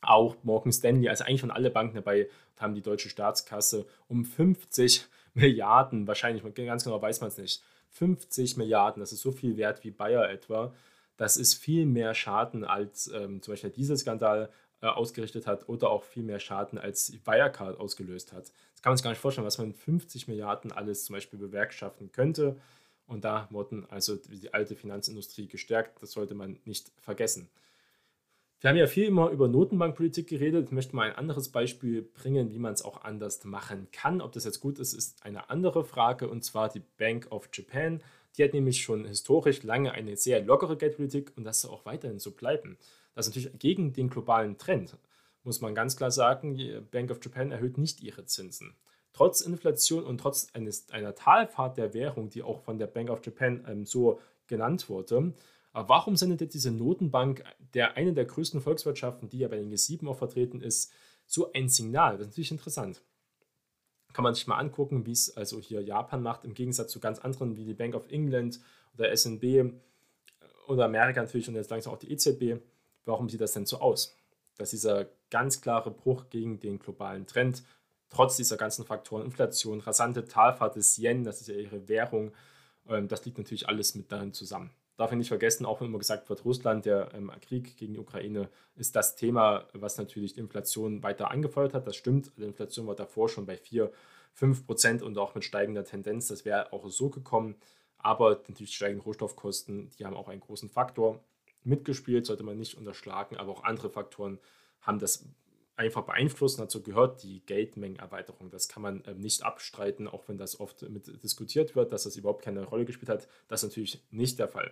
Auch 0.01 0.36
Morgan 0.43 0.71
Stanley, 0.71 1.10
also 1.10 1.23
eigentlich 1.23 1.41
schon 1.41 1.51
alle 1.51 1.69
Banken 1.69 1.95
dabei, 1.95 2.30
haben 2.58 2.75
die 2.75 2.82
deutsche 2.82 3.10
Staatskasse 3.10 3.86
um 4.08 4.25
50 4.25 5.08
Milliarden, 5.34 6.08
wahrscheinlich, 6.08 6.43
ganz 6.56 6.86
genau 6.86 7.01
weiß 7.01 7.19
man 7.19 7.28
es 7.28 7.38
nicht, 7.38 7.62
50 7.89 8.56
Milliarden, 8.58 9.01
das 9.01 9.12
ist 9.12 9.21
so 9.21 9.32
viel 9.32 9.58
wert 9.58 9.84
wie 9.84 9.91
Bayer 9.91 10.30
etwa. 10.30 10.73
Das 11.17 11.38
ist 11.38 11.56
viel 11.56 11.86
mehr 11.86 12.13
Schaden, 12.13 12.65
als 12.65 13.08
ähm, 13.08 13.41
zum 13.41 13.54
Beispiel 13.54 13.69
der 13.69 13.75
Dieselskandal 13.75 14.49
äh, 14.81 14.88
ausgerichtet 14.88 15.47
hat 15.47 15.69
oder 15.69 15.89
auch 15.89 16.03
viel 16.03 16.23
mehr 16.23 16.39
Schaden, 16.39 16.77
als 16.77 17.13
Wirecard 17.25 17.79
ausgelöst 17.79 18.33
hat. 18.33 18.51
Das 18.73 18.81
kann 18.81 18.91
man 18.91 18.97
sich 18.97 19.03
gar 19.03 19.11
nicht 19.11 19.21
vorstellen, 19.21 19.47
was 19.47 19.57
man 19.57 19.69
mit 19.69 19.77
50 19.77 20.27
Milliarden 20.27 20.71
alles 20.71 21.05
zum 21.05 21.15
Beispiel 21.15 21.39
bewerkschaften 21.39 22.11
könnte. 22.11 22.57
Und 23.07 23.23
da 23.23 23.47
wurden 23.51 23.85
also 23.89 24.15
die 24.15 24.53
alte 24.53 24.75
Finanzindustrie 24.75 25.47
gestärkt. 25.47 26.01
Das 26.01 26.11
sollte 26.11 26.33
man 26.33 26.59
nicht 26.65 26.91
vergessen. 26.99 27.49
Wir 28.61 28.69
haben 28.69 28.77
ja 28.77 28.88
viel 28.88 29.05
immer 29.05 29.29
über 29.29 29.47
Notenbankpolitik 29.47 30.27
geredet. 30.27 30.67
Ich 30.67 30.71
möchte 30.71 30.95
mal 30.95 31.09
ein 31.09 31.15
anderes 31.15 31.49
Beispiel 31.49 32.01
bringen, 32.01 32.51
wie 32.51 32.57
man 32.57 32.73
es 32.73 32.83
auch 32.83 33.03
anders 33.03 33.43
machen 33.43 33.88
kann. 33.91 34.21
Ob 34.21 34.31
das 34.31 34.45
jetzt 34.45 34.59
gut 34.59 34.79
ist, 34.79 34.93
ist 34.93 35.23
eine 35.23 35.49
andere 35.49 35.83
Frage. 35.83 36.27
Und 36.27 36.43
zwar 36.43 36.69
die 36.69 36.81
Bank 36.97 37.27
of 37.31 37.49
Japan. 37.53 38.01
Die 38.38 38.43
hat 38.43 38.53
nämlich 38.53 38.81
schon 38.81 39.05
historisch 39.05 39.63
lange 39.63 39.91
eine 39.91 40.17
sehr 40.17 40.41
lockere 40.41 40.77
Geldpolitik 40.77 41.31
und 41.35 41.43
das 41.43 41.61
soll 41.61 41.71
auch 41.71 41.85
weiterhin 41.85 42.19
so 42.19 42.31
bleiben. 42.31 42.77
Das 43.15 43.25
ist 43.25 43.36
natürlich 43.36 43.58
gegen 43.60 43.93
den 43.93 44.10
globalen 44.10 44.58
Trend, 44.58 44.97
muss 45.43 45.62
man 45.62 45.73
ganz 45.73 45.95
klar 45.95 46.12
sagen. 46.12 46.54
Die 46.54 46.80
Bank 46.91 47.10
of 47.10 47.19
Japan 47.23 47.51
erhöht 47.51 47.78
nicht 47.78 48.01
ihre 48.01 48.25
Zinsen. 48.25 48.75
Trotz 49.13 49.41
Inflation 49.41 50.04
und 50.04 50.19
trotz 50.19 50.49
eines, 50.54 50.89
einer 50.91 51.15
Talfahrt 51.15 51.78
der 51.78 51.93
Währung, 51.93 52.30
die 52.30 52.43
auch 52.43 52.60
von 52.60 52.78
der 52.78 52.88
Bank 52.88 53.10
of 53.10 53.25
Japan 53.25 53.65
ähm, 53.67 53.86
so 53.86 54.19
genannt 54.47 54.89
wurde, 54.89 55.34
aber 55.75 55.89
warum 55.89 56.15
sendet 56.15 56.39
jetzt 56.39 56.54
diese 56.54 56.71
Notenbank, 56.71 57.43
der 57.73 57.97
eine 57.97 58.13
der 58.13 58.23
größten 58.23 58.62
Volkswirtschaften, 58.62 59.28
die 59.28 59.39
ja 59.39 59.49
bei 59.49 59.58
den 59.58 59.69
G7 59.69 60.08
auch 60.08 60.17
vertreten 60.17 60.62
ist, 60.62 60.93
so 61.25 61.51
ein 61.51 61.67
Signal? 61.67 62.13
Das 62.13 62.21
ist 62.21 62.28
natürlich 62.32 62.51
interessant. 62.51 63.01
Kann 64.13 64.23
man 64.23 64.34
sich 64.34 64.47
mal 64.47 64.58
angucken, 64.58 65.06
wie 65.06 65.12
es 65.12 65.36
also 65.36 65.60
hier 65.60 65.82
Japan 65.82 66.23
macht, 66.23 66.45
im 66.45 66.54
Gegensatz 66.54 66.93
zu 66.93 67.01
ganz 67.01 67.19
anderen 67.19 67.58
wie 67.58 67.65
die 67.65 67.73
Bank 67.73 67.93
of 67.93 68.10
England 68.10 68.62
oder 68.93 69.13
SNB 69.13 69.73
oder 70.69 70.86
Amerika 70.86 71.21
natürlich 71.21 71.49
und 71.49 71.56
jetzt 71.56 71.71
langsam 71.71 71.93
auch 71.93 71.99
die 71.99 72.10
EZB. 72.10 72.62
Warum 73.05 73.29
sieht 73.29 73.41
das 73.41 73.53
denn 73.53 73.65
so 73.65 73.79
aus? 73.79 74.17
Dass 74.57 74.71
dieser 74.71 75.07
ganz 75.29 75.61
klare 75.61 75.91
Bruch 75.91 76.29
gegen 76.29 76.59
den 76.59 76.79
globalen 76.79 77.27
Trend, 77.27 77.63
trotz 78.09 78.37
dieser 78.37 78.57
ganzen 78.57 78.85
Faktoren, 78.85 79.25
Inflation, 79.25 79.79
rasante 79.79 80.25
Talfahrt 80.25 80.75
des 80.75 80.97
Yen, 80.97 81.23
das 81.23 81.41
ist 81.41 81.47
ja 81.47 81.55
ihre 81.55 81.87
Währung, 81.87 82.31
ähm, 82.87 83.07
das 83.07 83.25
liegt 83.25 83.37
natürlich 83.37 83.67
alles 83.67 83.95
mit 83.95 84.11
darin 84.11 84.33
zusammen 84.33 84.71
darf 84.97 85.11
ich 85.11 85.17
nicht 85.17 85.27
vergessen, 85.27 85.65
auch 85.65 85.81
wenn 85.81 85.87
immer 85.87 85.99
gesagt 85.99 86.29
wird, 86.29 86.45
Russland, 86.45 86.85
der 86.85 87.09
ähm, 87.13 87.31
Krieg 87.41 87.77
gegen 87.77 87.93
die 87.93 87.99
Ukraine, 87.99 88.49
ist 88.75 88.95
das 88.95 89.15
Thema, 89.15 89.67
was 89.73 89.97
natürlich 89.97 90.33
die 90.33 90.39
Inflation 90.39 91.03
weiter 91.03 91.31
angefeuert 91.31 91.73
hat. 91.73 91.87
Das 91.87 91.95
stimmt, 91.95 92.31
die 92.37 92.43
Inflation 92.43 92.87
war 92.87 92.95
davor 92.95 93.29
schon 93.29 93.45
bei 93.45 93.57
4, 93.57 93.91
5 94.33 94.65
Prozent 94.65 95.01
und 95.01 95.17
auch 95.17 95.35
mit 95.35 95.43
steigender 95.43 95.83
Tendenz. 95.83 96.27
Das 96.27 96.45
wäre 96.45 96.71
auch 96.73 96.87
so 96.89 97.09
gekommen. 97.09 97.55
Aber 97.97 98.41
natürlich 98.47 98.75
steigende 98.75 99.03
Rohstoffkosten, 99.03 99.89
die 99.97 100.05
haben 100.05 100.15
auch 100.15 100.27
einen 100.27 100.41
großen 100.41 100.69
Faktor. 100.69 101.19
Mitgespielt, 101.65 102.25
sollte 102.25 102.43
man 102.43 102.58
nicht 102.58 102.78
unterschlagen, 102.78 103.38
aber 103.38 103.51
auch 103.51 103.63
andere 103.63 103.89
Faktoren 103.89 104.39
haben 104.82 104.99
das 104.99 105.28
einfach 105.75 106.04
beeinflusst. 106.04 106.60
Dazu 106.60 106.82
gehört 106.82 107.23
die 107.23 107.41
Geldmengenerweiterung. 107.45 108.49
Das 108.49 108.67
kann 108.67 108.84
man 108.84 109.04
ähm, 109.08 109.19
nicht 109.19 109.43
abstreiten, 109.43 110.08
auch 110.08 110.28
wenn 110.28 110.38
das 110.38 110.60
oft 110.60 110.84
mit 110.89 111.23
diskutiert 111.23 111.75
wird, 111.75 111.91
dass 111.91 112.04
das 112.04 112.15
überhaupt 112.15 112.43
keine 112.43 112.63
Rolle 112.63 112.86
gespielt 112.86 113.10
hat. 113.10 113.28
Das 113.47 113.63
ist 113.63 113.69
natürlich 113.69 114.01
nicht 114.12 114.39
der 114.39 114.47
Fall. 114.47 114.71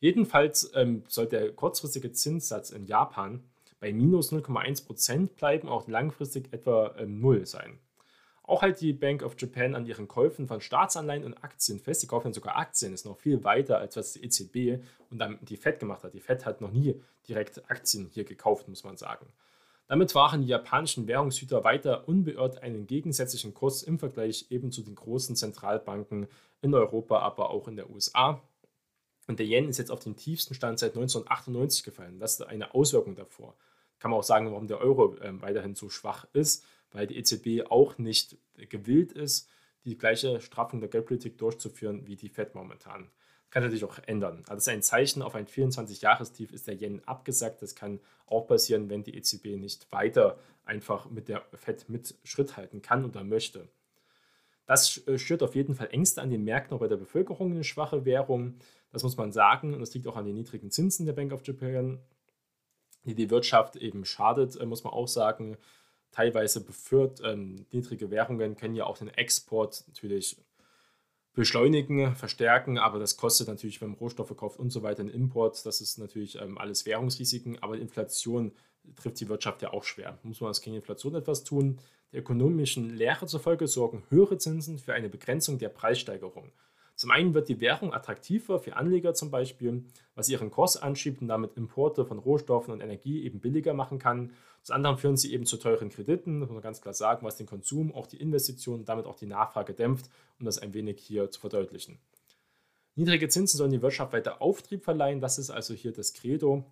Jedenfalls 0.00 0.70
ähm, 0.74 1.04
soll 1.08 1.26
der 1.26 1.52
kurzfristige 1.52 2.12
Zinssatz 2.12 2.70
in 2.70 2.86
Japan 2.86 3.42
bei 3.80 3.92
minus 3.92 4.32
0,1% 4.32 5.28
bleiben, 5.28 5.68
auch 5.68 5.88
langfristig 5.88 6.52
etwa 6.52 6.94
ähm, 6.98 7.20
0 7.20 7.46
sein. 7.46 7.78
Auch 8.46 8.60
hält 8.60 8.80
die 8.82 8.92
Bank 8.92 9.22
of 9.22 9.36
Japan 9.38 9.74
an 9.74 9.86
ihren 9.86 10.06
Käufen 10.06 10.46
von 10.46 10.60
Staatsanleihen 10.60 11.24
und 11.24 11.42
Aktien 11.42 11.80
fest. 11.80 12.02
Die 12.02 12.06
kaufen 12.06 12.34
sogar 12.34 12.56
Aktien, 12.56 12.92
ist 12.92 13.06
noch 13.06 13.16
viel 13.16 13.42
weiter, 13.42 13.78
als 13.78 13.96
was 13.96 14.12
die 14.12 14.22
EZB 14.22 14.84
und 15.10 15.18
dann 15.18 15.38
die 15.40 15.56
FED 15.56 15.80
gemacht 15.80 16.04
hat. 16.04 16.12
Die 16.12 16.20
FED 16.20 16.44
hat 16.44 16.60
noch 16.60 16.70
nie 16.70 17.00
direkt 17.26 17.70
Aktien 17.70 18.10
hier 18.12 18.24
gekauft, 18.24 18.68
muss 18.68 18.84
man 18.84 18.98
sagen. 18.98 19.26
Damit 19.86 20.14
waren 20.14 20.42
die 20.42 20.48
japanischen 20.48 21.06
Währungshüter 21.06 21.64
weiter 21.64 22.06
unbeirrt 22.06 22.62
einen 22.62 22.86
gegensätzlichen 22.86 23.54
Kurs 23.54 23.82
im 23.82 23.98
Vergleich 23.98 24.46
eben 24.50 24.70
zu 24.70 24.82
den 24.82 24.94
großen 24.94 25.36
Zentralbanken 25.36 26.26
in 26.60 26.74
Europa, 26.74 27.20
aber 27.20 27.48
auch 27.48 27.66
in 27.66 27.76
der 27.76 27.88
USA. 27.88 28.42
Und 29.26 29.38
der 29.38 29.46
Yen 29.46 29.70
ist 29.70 29.78
jetzt 29.78 29.90
auf 29.90 30.00
den 30.00 30.16
tiefsten 30.16 30.52
Stand 30.52 30.78
seit 30.78 30.90
1998 30.90 31.82
gefallen. 31.82 32.18
Das 32.18 32.34
ist 32.34 32.42
eine 32.42 32.74
Auswirkung 32.74 33.14
davor. 33.14 33.56
Kann 33.98 34.10
man 34.10 34.20
auch 34.20 34.24
sagen, 34.24 34.50
warum 34.50 34.66
der 34.66 34.80
Euro 34.80 35.16
äh, 35.16 35.40
weiterhin 35.40 35.74
so 35.74 35.88
schwach 35.88 36.26
ist 36.34 36.66
weil 36.94 37.06
die 37.06 37.18
EZB 37.18 37.70
auch 37.70 37.98
nicht 37.98 38.38
gewillt 38.70 39.12
ist, 39.12 39.50
die 39.84 39.98
gleiche 39.98 40.40
Straffung 40.40 40.80
der 40.80 40.88
Geldpolitik 40.88 41.36
durchzuführen 41.36 42.06
wie 42.06 42.16
die 42.16 42.30
Fed 42.30 42.54
momentan. 42.54 43.10
Kann 43.50 43.62
natürlich 43.62 43.84
auch 43.84 43.98
ändern. 44.06 44.38
Also 44.46 44.54
das 44.54 44.66
ist 44.66 44.72
ein 44.72 44.82
Zeichen 44.82 45.20
auf 45.20 45.34
ein 45.34 45.46
24-Jahrestief 45.46 46.52
ist 46.52 46.66
der 46.66 46.80
Yen 46.80 47.02
abgesagt. 47.04 47.60
Das 47.62 47.74
kann 47.74 48.00
auch 48.26 48.46
passieren, 48.46 48.88
wenn 48.88 49.02
die 49.02 49.14
EZB 49.16 49.56
nicht 49.56 49.92
weiter 49.92 50.38
einfach 50.64 51.10
mit 51.10 51.28
der 51.28 51.44
Fed 51.52 51.88
mit 51.88 52.14
Schritt 52.24 52.56
halten 52.56 52.80
kann 52.80 53.04
oder 53.04 53.22
möchte. 53.22 53.68
Das 54.66 55.06
äh, 55.06 55.18
schürt 55.18 55.42
auf 55.42 55.54
jeden 55.54 55.74
Fall 55.74 55.88
Ängste 55.90 56.22
an 56.22 56.30
den 56.30 56.44
Märkten, 56.44 56.74
auch 56.74 56.80
bei 56.80 56.88
der 56.88 56.96
Bevölkerung 56.96 57.52
eine 57.52 57.64
schwache 57.64 58.04
Währung. 58.04 58.54
Das 58.92 59.02
muss 59.02 59.16
man 59.16 59.30
sagen. 59.30 59.74
Und 59.74 59.80
das 59.80 59.92
liegt 59.94 60.06
auch 60.06 60.16
an 60.16 60.24
den 60.24 60.36
niedrigen 60.36 60.70
Zinsen 60.70 61.06
der 61.06 61.12
Bank 61.12 61.32
of 61.32 61.46
Japan, 61.46 61.98
die 63.04 63.14
die 63.14 63.30
Wirtschaft 63.30 63.76
eben 63.76 64.04
schadet, 64.04 64.56
äh, 64.56 64.64
muss 64.64 64.84
man 64.84 64.92
auch 64.92 65.08
sagen 65.08 65.58
teilweise 66.14 66.64
beführt. 66.64 67.20
Ähm, 67.24 67.66
niedrige 67.72 68.10
Währungen 68.10 68.56
können 68.56 68.74
ja 68.74 68.84
auch 68.84 68.98
den 68.98 69.08
Export 69.08 69.84
natürlich 69.88 70.36
beschleunigen, 71.34 72.14
verstärken, 72.14 72.78
aber 72.78 72.98
das 73.00 73.16
kostet 73.16 73.48
natürlich, 73.48 73.80
wenn 73.80 73.90
man 73.90 73.98
Rohstoffe 73.98 74.36
kauft 74.36 74.58
und 74.58 74.70
so 74.70 74.82
weiter, 74.82 75.00
einen 75.00 75.10
Import. 75.10 75.66
Das 75.66 75.80
ist 75.80 75.98
natürlich 75.98 76.40
ähm, 76.40 76.58
alles 76.58 76.86
Währungsrisiken, 76.86 77.60
aber 77.60 77.76
Inflation 77.76 78.52
trifft 78.96 79.18
die 79.20 79.28
Wirtschaft 79.28 79.62
ja 79.62 79.72
auch 79.72 79.82
schwer. 79.84 80.18
Muss 80.22 80.40
man 80.40 80.48
als 80.48 80.60
gegen 80.60 80.76
Inflation 80.76 81.14
etwas 81.14 81.42
tun? 81.42 81.78
Der 82.12 82.20
ökonomischen 82.20 82.90
Lehre 82.90 83.26
zufolge 83.26 83.66
sorgen 83.66 84.04
höhere 84.10 84.38
Zinsen 84.38 84.78
für 84.78 84.94
eine 84.94 85.08
Begrenzung 85.08 85.58
der 85.58 85.70
Preissteigerung. 85.70 86.52
Zum 87.04 87.10
einen 87.10 87.34
wird 87.34 87.50
die 87.50 87.60
Währung 87.60 87.92
attraktiver 87.92 88.58
für 88.58 88.76
Anleger 88.76 89.12
zum 89.12 89.30
Beispiel, 89.30 89.84
was 90.14 90.30
ihren 90.30 90.50
Kurs 90.50 90.78
anschiebt 90.78 91.20
und 91.20 91.28
damit 91.28 91.54
Importe 91.54 92.06
von 92.06 92.18
Rohstoffen 92.18 92.72
und 92.72 92.80
Energie 92.80 93.24
eben 93.24 93.40
billiger 93.40 93.74
machen 93.74 93.98
kann. 93.98 94.32
Zum 94.62 94.76
anderen 94.76 94.96
führen 94.96 95.18
sie 95.18 95.34
eben 95.34 95.44
zu 95.44 95.58
teuren 95.58 95.90
Krediten, 95.90 96.38
muss 96.38 96.48
man 96.48 96.62
ganz 96.62 96.80
klar 96.80 96.94
sagen, 96.94 97.26
was 97.26 97.36
den 97.36 97.46
Konsum, 97.46 97.94
auch 97.94 98.06
die 98.06 98.16
Investitionen 98.16 98.80
und 98.80 98.88
damit 98.88 99.04
auch 99.04 99.16
die 99.16 99.26
Nachfrage 99.26 99.74
dämpft, 99.74 100.08
um 100.38 100.46
das 100.46 100.58
ein 100.58 100.72
wenig 100.72 100.98
hier 100.98 101.30
zu 101.30 101.40
verdeutlichen. 101.40 101.98
Niedrige 102.94 103.28
Zinsen 103.28 103.58
sollen 103.58 103.72
die 103.72 103.82
Wirtschaft 103.82 104.14
weiter 104.14 104.40
Auftrieb 104.40 104.82
verleihen, 104.82 105.20
das 105.20 105.36
ist 105.36 105.50
also 105.50 105.74
hier 105.74 105.92
das 105.92 106.14
Credo. 106.14 106.64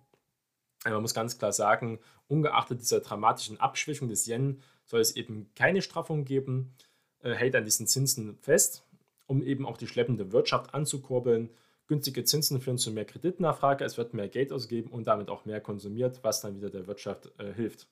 Man 0.83 1.03
muss 1.03 1.13
ganz 1.13 1.37
klar 1.37 1.53
sagen, 1.53 1.99
ungeachtet 2.27 2.81
dieser 2.81 3.01
dramatischen 3.01 3.59
Abschwächung 3.59 4.09
des 4.09 4.25
Yen 4.25 4.63
soll 4.83 4.99
es 4.99 5.15
eben 5.15 5.51
keine 5.53 5.83
Straffung 5.83 6.25
geben, 6.25 6.73
äh, 7.19 7.33
hält 7.35 7.55
an 7.55 7.65
diesen 7.65 7.85
Zinsen 7.85 8.39
fest 8.39 8.83
um 9.27 9.43
eben 9.43 9.65
auch 9.65 9.77
die 9.77 9.87
schleppende 9.87 10.31
Wirtschaft 10.31 10.73
anzukurbeln. 10.73 11.49
Günstige 11.87 12.23
Zinsen 12.23 12.61
führen 12.61 12.77
zu 12.77 12.91
mehr 12.91 13.05
Kreditnachfrage, 13.05 13.83
es 13.83 13.97
wird 13.97 14.13
mehr 14.13 14.29
Geld 14.29 14.53
ausgegeben 14.53 14.91
und 14.91 15.07
damit 15.07 15.29
auch 15.29 15.45
mehr 15.45 15.61
konsumiert, 15.61 16.19
was 16.23 16.41
dann 16.41 16.55
wieder 16.55 16.69
der 16.69 16.87
Wirtschaft 16.87 17.31
äh, 17.37 17.51
hilft. 17.53 17.87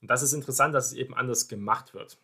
Und 0.00 0.10
das 0.10 0.22
ist 0.22 0.32
interessant, 0.32 0.74
dass 0.74 0.86
es 0.86 0.92
eben 0.92 1.14
anders 1.14 1.48
gemacht 1.48 1.94
wird. 1.94 2.18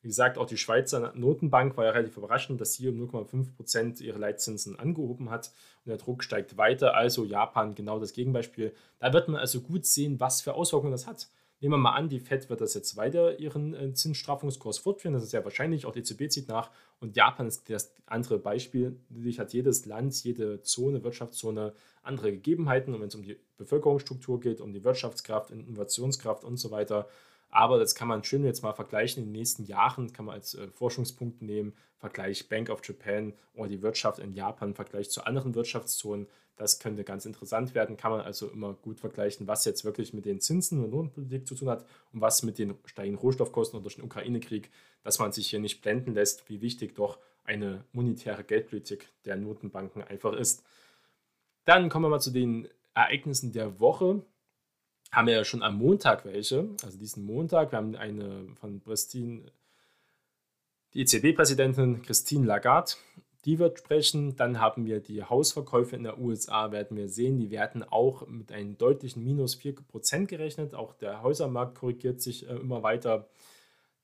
Wie 0.00 0.08
gesagt, 0.08 0.38
auch 0.38 0.46
die 0.46 0.56
Schweizer 0.56 1.12
Notenbank 1.14 1.76
war 1.76 1.84
ja 1.84 1.90
relativ 1.90 2.16
überraschend, 2.16 2.60
dass 2.60 2.74
sie 2.74 2.88
um 2.88 3.00
0,5% 3.10 4.00
ihre 4.00 4.18
Leitzinsen 4.18 4.78
angehoben 4.78 5.30
hat 5.30 5.50
und 5.84 5.90
der 5.90 5.96
Druck 5.96 6.22
steigt 6.22 6.56
weiter. 6.56 6.94
Also 6.94 7.24
Japan 7.24 7.74
genau 7.74 7.98
das 7.98 8.12
Gegenbeispiel. 8.12 8.72
Da 9.00 9.12
wird 9.12 9.28
man 9.28 9.40
also 9.40 9.60
gut 9.60 9.86
sehen, 9.86 10.20
was 10.20 10.40
für 10.40 10.54
Auswirkungen 10.54 10.92
das 10.92 11.08
hat. 11.08 11.28
Nehmen 11.60 11.74
wir 11.74 11.78
mal 11.78 11.94
an, 11.94 12.08
die 12.08 12.20
Fed 12.20 12.48
wird 12.50 12.60
das 12.60 12.74
jetzt 12.74 12.96
weiter 12.96 13.38
ihren 13.40 13.74
äh, 13.74 13.92
Zinsstraffungskurs 13.92 14.78
fortführen. 14.78 15.14
Das 15.14 15.24
ist 15.24 15.30
sehr 15.30 15.44
wahrscheinlich. 15.44 15.86
Auch 15.86 15.92
die 15.92 16.00
EZB 16.00 16.30
zieht 16.30 16.48
nach. 16.48 16.70
Und 17.00 17.16
Japan 17.16 17.48
ist 17.48 17.68
das 17.68 17.92
andere 18.06 18.38
Beispiel. 18.38 19.00
Natürlich 19.08 19.40
hat 19.40 19.52
jedes 19.52 19.84
Land, 19.84 20.22
jede 20.22 20.62
Zone, 20.62 21.02
Wirtschaftszone 21.02 21.74
andere 22.02 22.30
Gegebenheiten. 22.30 22.94
Und 22.94 23.00
wenn 23.00 23.08
es 23.08 23.14
um 23.16 23.22
die 23.22 23.40
Bevölkerungsstruktur 23.56 24.38
geht, 24.38 24.60
um 24.60 24.72
die 24.72 24.84
Wirtschaftskraft, 24.84 25.50
Innovationskraft 25.50 26.44
und 26.44 26.58
so 26.58 26.70
weiter, 26.70 27.08
aber 27.50 27.78
das 27.78 27.94
kann 27.94 28.08
man 28.08 28.24
schön 28.24 28.44
jetzt 28.44 28.62
mal 28.62 28.74
vergleichen. 28.74 29.22
In 29.22 29.30
den 29.30 29.38
nächsten 29.38 29.64
Jahren 29.64 30.12
kann 30.12 30.26
man 30.26 30.36
als 30.36 30.54
äh, 30.54 30.68
Forschungspunkt 30.68 31.42
nehmen, 31.42 31.72
Vergleich 31.96 32.48
Bank 32.48 32.70
of 32.70 32.86
Japan 32.86 33.32
oder 33.54 33.68
die 33.68 33.82
Wirtschaft 33.82 34.20
in 34.20 34.32
Japan, 34.32 34.74
Vergleich 34.74 35.10
zu 35.10 35.24
anderen 35.24 35.54
Wirtschaftszonen. 35.54 36.28
Das 36.58 36.80
könnte 36.80 37.04
ganz 37.04 37.24
interessant 37.24 37.74
werden. 37.74 37.96
Kann 37.96 38.10
man 38.10 38.20
also 38.20 38.48
immer 38.48 38.74
gut 38.74 39.00
vergleichen, 39.00 39.46
was 39.46 39.64
jetzt 39.64 39.84
wirklich 39.84 40.12
mit 40.12 40.26
den 40.26 40.40
Zinsen 40.40 40.84
und 40.84 40.90
Lohnpolitik 40.90 41.46
zu 41.46 41.54
tun 41.54 41.68
hat 41.68 41.86
und 42.12 42.20
was 42.20 42.42
mit 42.42 42.58
den 42.58 42.74
steigenden 42.84 43.20
Rohstoffkosten 43.20 43.80
durch 43.82 43.96
den 43.96 44.04
Ukraine-Krieg, 44.04 44.70
dass 45.02 45.18
man 45.18 45.32
sich 45.32 45.48
hier 45.48 45.60
nicht 45.60 45.80
blenden 45.80 46.14
lässt, 46.14 46.48
wie 46.48 46.60
wichtig 46.60 46.94
doch 46.94 47.18
eine 47.44 47.84
monetäre 47.92 48.44
Geldpolitik 48.44 49.08
der 49.24 49.36
Notenbanken 49.36 50.02
einfach 50.02 50.34
ist. 50.34 50.62
Dann 51.64 51.88
kommen 51.88 52.04
wir 52.04 52.10
mal 52.10 52.20
zu 52.20 52.30
den 52.30 52.68
Ereignissen 52.94 53.52
der 53.52 53.80
Woche 53.80 54.22
haben 55.10 55.26
wir 55.26 55.34
ja 55.34 55.44
schon 55.44 55.62
am 55.62 55.76
Montag 55.78 56.24
welche, 56.24 56.68
also 56.82 56.98
diesen 56.98 57.24
Montag. 57.24 57.72
Wir 57.72 57.78
haben 57.78 57.96
eine 57.96 58.48
von 58.60 58.82
Christine, 58.82 59.50
die 60.92 61.00
EZB-Präsidentin 61.00 62.02
Christine 62.02 62.46
Lagarde, 62.46 62.92
die 63.48 63.58
wird 63.58 63.78
sprechen. 63.78 64.36
Dann 64.36 64.60
haben 64.60 64.84
wir 64.84 65.00
die 65.00 65.24
Hausverkäufe 65.24 65.96
in 65.96 66.02
der 66.02 66.18
USA, 66.18 66.70
werden 66.70 66.98
wir 66.98 67.08
sehen. 67.08 67.38
Die 67.38 67.50
werden 67.50 67.82
auch 67.82 68.26
mit 68.26 68.52
einem 68.52 68.76
deutlichen 68.76 69.24
Minus 69.24 69.56
4% 69.56 70.26
gerechnet. 70.26 70.74
Auch 70.74 70.92
der 70.92 71.22
Häusermarkt 71.22 71.78
korrigiert 71.78 72.20
sich 72.20 72.46
äh, 72.46 72.52
immer 72.52 72.82
weiter. 72.82 73.26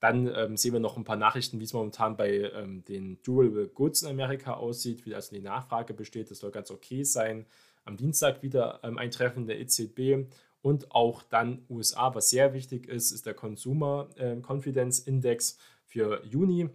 Dann 0.01 0.33
ähm, 0.35 0.57
sehen 0.57 0.73
wir 0.73 0.81
noch 0.81 0.97
ein 0.97 1.05
paar 1.05 1.17
Nachrichten, 1.17 1.61
wie 1.61 1.65
es 1.65 1.75
momentan 1.75 2.17
bei 2.17 2.51
ähm, 2.55 2.85
den 2.87 3.21
Durable 3.23 3.69
Goods 3.69 4.01
in 4.01 4.09
Amerika 4.09 4.55
aussieht, 4.55 5.05
wie 5.05 5.15
also 5.15 5.37
die 5.37 5.43
Nachfrage 5.43 5.93
besteht. 5.93 6.31
Das 6.31 6.39
soll 6.39 6.51
ganz 6.51 6.71
okay 6.71 7.05
sein. 7.05 7.45
Am 7.85 7.99
Dienstag 7.99 8.43
wieder 8.43 8.81
ähm, 8.83 8.97
ein 8.97 9.11
Treffen 9.11 9.47
der 9.47 9.61
EZB 9.61 10.27
und 10.63 10.91
auch 10.91 11.23
dann 11.23 11.67
USA. 11.69 12.15
Was 12.15 12.31
sehr 12.31 12.55
wichtig 12.55 12.89
ist, 12.89 13.13
ist 13.13 13.27
der 13.27 13.35
Consumer 13.35 14.09
äh, 14.17 14.37
Confidence 14.37 15.01
Index 15.01 15.59
für 15.85 16.25
Juni. 16.25 16.71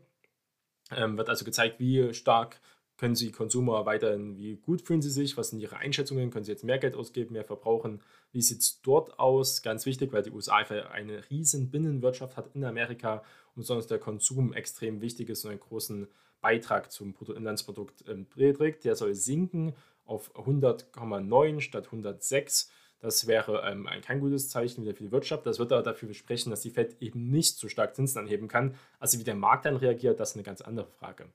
Ähm, 0.91 1.17
wird 1.17 1.29
also 1.29 1.45
gezeigt, 1.45 1.79
wie 1.79 2.13
stark 2.13 2.59
können 2.99 3.15
Sie 3.15 3.31
Konsumer 3.31 3.85
weiterhin, 3.85 4.37
wie 4.37 4.57
gut 4.57 4.81
fühlen 4.81 5.01
sie 5.01 5.09
sich, 5.09 5.37
was 5.37 5.51
sind 5.51 5.61
ihre 5.61 5.77
Einschätzungen, 5.77 6.31
können 6.31 6.43
sie 6.43 6.51
jetzt 6.51 6.65
mehr 6.65 6.79
Geld 6.79 6.95
ausgeben, 6.95 7.31
mehr 7.31 7.45
verbrauchen, 7.45 8.01
wie 8.33 8.41
sieht 8.41 8.59
es 8.59 8.81
dort 8.81 9.17
aus, 9.17 9.61
ganz 9.61 9.85
wichtig, 9.85 10.11
weil 10.11 10.21
die 10.21 10.31
USA 10.31 10.57
eine 10.57 11.29
riesen 11.29 11.71
Binnenwirtschaft 11.71 12.35
hat 12.35 12.53
in 12.55 12.65
Amerika 12.65 13.23
und 13.55 13.63
sonst 13.63 13.87
der 13.87 13.99
Konsum 13.99 14.51
extrem 14.51 14.99
wichtig 14.99 15.29
ist 15.29 15.45
und 15.45 15.51
einen 15.51 15.61
großen 15.61 16.09
Beitrag 16.41 16.91
zum 16.91 17.13
Bruttoinlandsprodukt 17.13 18.03
ähm, 18.09 18.27
trägt. 18.29 18.83
Der 18.83 18.95
soll 18.95 19.15
sinken 19.15 19.73
auf 20.03 20.35
100,9 20.35 21.61
statt 21.61 21.85
106 21.85 22.69
das 22.99 23.27
wäre 23.27 23.63
ähm, 23.65 23.87
kein 24.05 24.19
gutes 24.19 24.49
Zeichen 24.49 24.83
wieder 24.83 24.93
für 24.93 25.03
die 25.03 25.11
Wirtschaft. 25.11 25.45
Das 25.45 25.59
wird 25.59 25.71
aber 25.71 25.83
dafür 25.83 26.13
sprechen, 26.13 26.49
dass 26.49 26.61
die 26.61 26.69
Fed 26.69 26.97
eben 27.01 27.29
nicht 27.29 27.57
so 27.57 27.69
stark 27.69 27.95
Zinsen 27.95 28.19
anheben 28.19 28.47
kann. 28.47 28.75
Also 28.99 29.19
wie 29.19 29.23
der 29.23 29.35
Markt 29.35 29.65
dann 29.65 29.77
reagiert, 29.77 30.19
das 30.19 30.31
ist 30.31 30.35
eine 30.35 30.43
ganz 30.43 30.61
andere 30.61 30.87
Frage. 30.87 31.27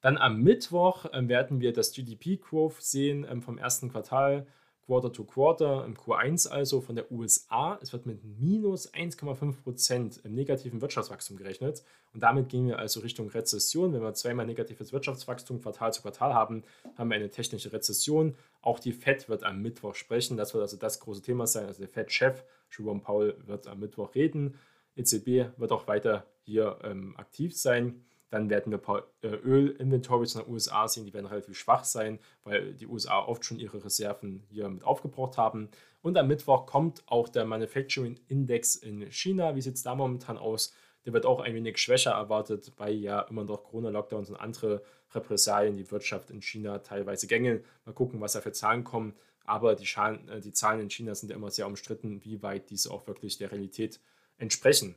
Dann 0.00 0.16
am 0.18 0.42
Mittwoch 0.42 1.06
ähm, 1.12 1.28
werden 1.28 1.60
wir 1.60 1.72
das 1.72 1.92
GDP-Growth 1.92 2.80
sehen 2.80 3.26
ähm, 3.28 3.42
vom 3.42 3.58
ersten 3.58 3.90
Quartal. 3.90 4.46
Quarter 4.86 5.12
to 5.12 5.24
Quarter 5.24 5.84
im 5.84 5.96
Q1 5.96 6.48
also 6.48 6.80
von 6.80 6.94
der 6.94 7.10
USA. 7.10 7.76
Es 7.82 7.92
wird 7.92 8.06
mit 8.06 8.22
minus 8.22 8.92
1,5 8.94 9.62
Prozent 9.62 10.20
im 10.22 10.34
negativen 10.34 10.80
Wirtschaftswachstum 10.80 11.36
gerechnet. 11.36 11.82
Und 12.14 12.22
damit 12.22 12.48
gehen 12.48 12.68
wir 12.68 12.78
also 12.78 13.00
Richtung 13.00 13.28
Rezession. 13.28 13.92
Wenn 13.92 14.02
wir 14.02 14.14
zweimal 14.14 14.46
negatives 14.46 14.92
Wirtschaftswachstum 14.92 15.60
Quartal 15.60 15.92
zu 15.92 16.02
Quartal 16.02 16.34
haben, 16.34 16.62
haben 16.96 17.10
wir 17.10 17.16
eine 17.16 17.30
technische 17.30 17.72
Rezession. 17.72 18.36
Auch 18.66 18.80
die 18.80 18.92
Fed 18.92 19.28
wird 19.28 19.44
am 19.44 19.62
Mittwoch 19.62 19.94
sprechen. 19.94 20.36
Das 20.36 20.52
wird 20.52 20.62
also 20.62 20.76
das 20.76 20.98
große 20.98 21.22
Thema 21.22 21.46
sein. 21.46 21.66
Also 21.66 21.78
der 21.78 21.88
Fed-Chef 21.88 22.42
Jerome 22.76 23.00
Paul 23.00 23.36
wird 23.46 23.68
am 23.68 23.78
Mittwoch 23.78 24.16
reden. 24.16 24.58
EZB 24.96 25.56
wird 25.56 25.70
auch 25.70 25.86
weiter 25.86 26.26
hier 26.42 26.80
ähm, 26.82 27.16
aktiv 27.16 27.56
sein. 27.56 28.04
Dann 28.28 28.50
werden 28.50 28.72
wir 28.72 28.78
ein 28.78 28.82
paar 28.82 29.04
äh, 29.22 29.28
Ölinventories 29.28 30.34
in 30.34 30.40
den 30.40 30.52
USA 30.52 30.88
sehen, 30.88 31.04
die 31.04 31.14
werden 31.14 31.26
relativ 31.26 31.56
schwach 31.56 31.84
sein, 31.84 32.18
weil 32.42 32.74
die 32.74 32.88
USA 32.88 33.20
oft 33.20 33.44
schon 33.44 33.60
ihre 33.60 33.84
Reserven 33.84 34.42
hier 34.48 34.68
mit 34.68 34.82
aufgebraucht 34.82 35.38
haben. 35.38 35.68
Und 36.02 36.18
am 36.18 36.26
Mittwoch 36.26 36.66
kommt 36.66 37.04
auch 37.06 37.28
der 37.28 37.44
Manufacturing 37.44 38.18
Index 38.26 38.74
in 38.74 39.12
China. 39.12 39.54
Wie 39.54 39.62
sieht 39.62 39.76
es 39.76 39.84
da 39.84 39.94
momentan 39.94 40.38
aus? 40.38 40.74
Der 41.06 41.12
wird 41.12 41.24
auch 41.24 41.40
ein 41.40 41.54
wenig 41.54 41.78
schwächer 41.78 42.10
erwartet, 42.10 42.72
weil 42.76 42.94
ja 42.94 43.20
immer 43.22 43.44
noch 43.44 43.62
Corona-Lockdowns 43.64 44.28
und 44.28 44.36
andere 44.36 44.82
Repressalien 45.14 45.76
die 45.76 45.90
Wirtschaft 45.90 46.30
in 46.30 46.42
China 46.42 46.80
teilweise 46.80 47.28
gängeln. 47.28 47.64
Mal 47.84 47.92
gucken, 47.92 48.20
was 48.20 48.32
da 48.32 48.40
für 48.40 48.52
Zahlen 48.52 48.82
kommen. 48.82 49.14
Aber 49.44 49.76
die, 49.76 49.86
Schalen, 49.86 50.28
äh, 50.28 50.40
die 50.40 50.52
Zahlen 50.52 50.80
in 50.80 50.90
China 50.90 51.14
sind 51.14 51.30
ja 51.30 51.36
immer 51.36 51.50
sehr 51.50 51.68
umstritten, 51.68 52.24
wie 52.24 52.42
weit 52.42 52.70
diese 52.70 52.90
auch 52.90 53.06
wirklich 53.06 53.38
der 53.38 53.52
Realität 53.52 54.00
entsprechen. 54.38 54.96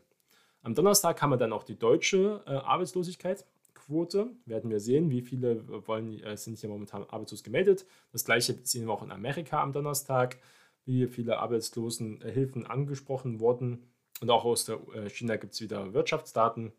Am 0.63 0.74
Donnerstag 0.74 1.22
haben 1.22 1.30
wir 1.30 1.38
dann 1.38 1.54
auch 1.54 1.63
die 1.63 1.78
deutsche 1.78 2.43
äh, 2.48 2.52
Arbeitslosigkeitsquote. 2.52 4.32
Werden 4.45 4.72
wir 4.72 4.80
sehen, 4.80 5.12
wie 5.12 5.22
viele 5.22 5.88
wollen, 5.88 6.22
äh, 6.24 6.36
sind 6.36 6.58
hier 6.58 6.69
momentan 6.69 7.04
arbeitslos 7.04 7.43
gemeldet. 7.43 7.86
Das 8.12 8.26
gleiche 8.26 8.58
sehen 8.63 8.88
wir 8.88 8.93
auch 8.93 9.04
in 9.04 9.12
Amerika 9.12 9.62
am 9.62 9.72
Donnerstag, 9.72 10.38
wie 10.86 11.08
viele 11.08 11.38
Arbeitslosenhilfen 11.38 12.65
angesprochen 12.65 13.39
wurden. 13.39 13.88
Und 14.21 14.29
auch 14.29 14.45
aus 14.45 14.65
der 14.65 14.79
äh, 14.93 15.10
China 15.10 15.38
gibt 15.38 15.53
es 15.53 15.62
wieder 15.62 15.93
Wirtschaftsdaten. 15.93 16.73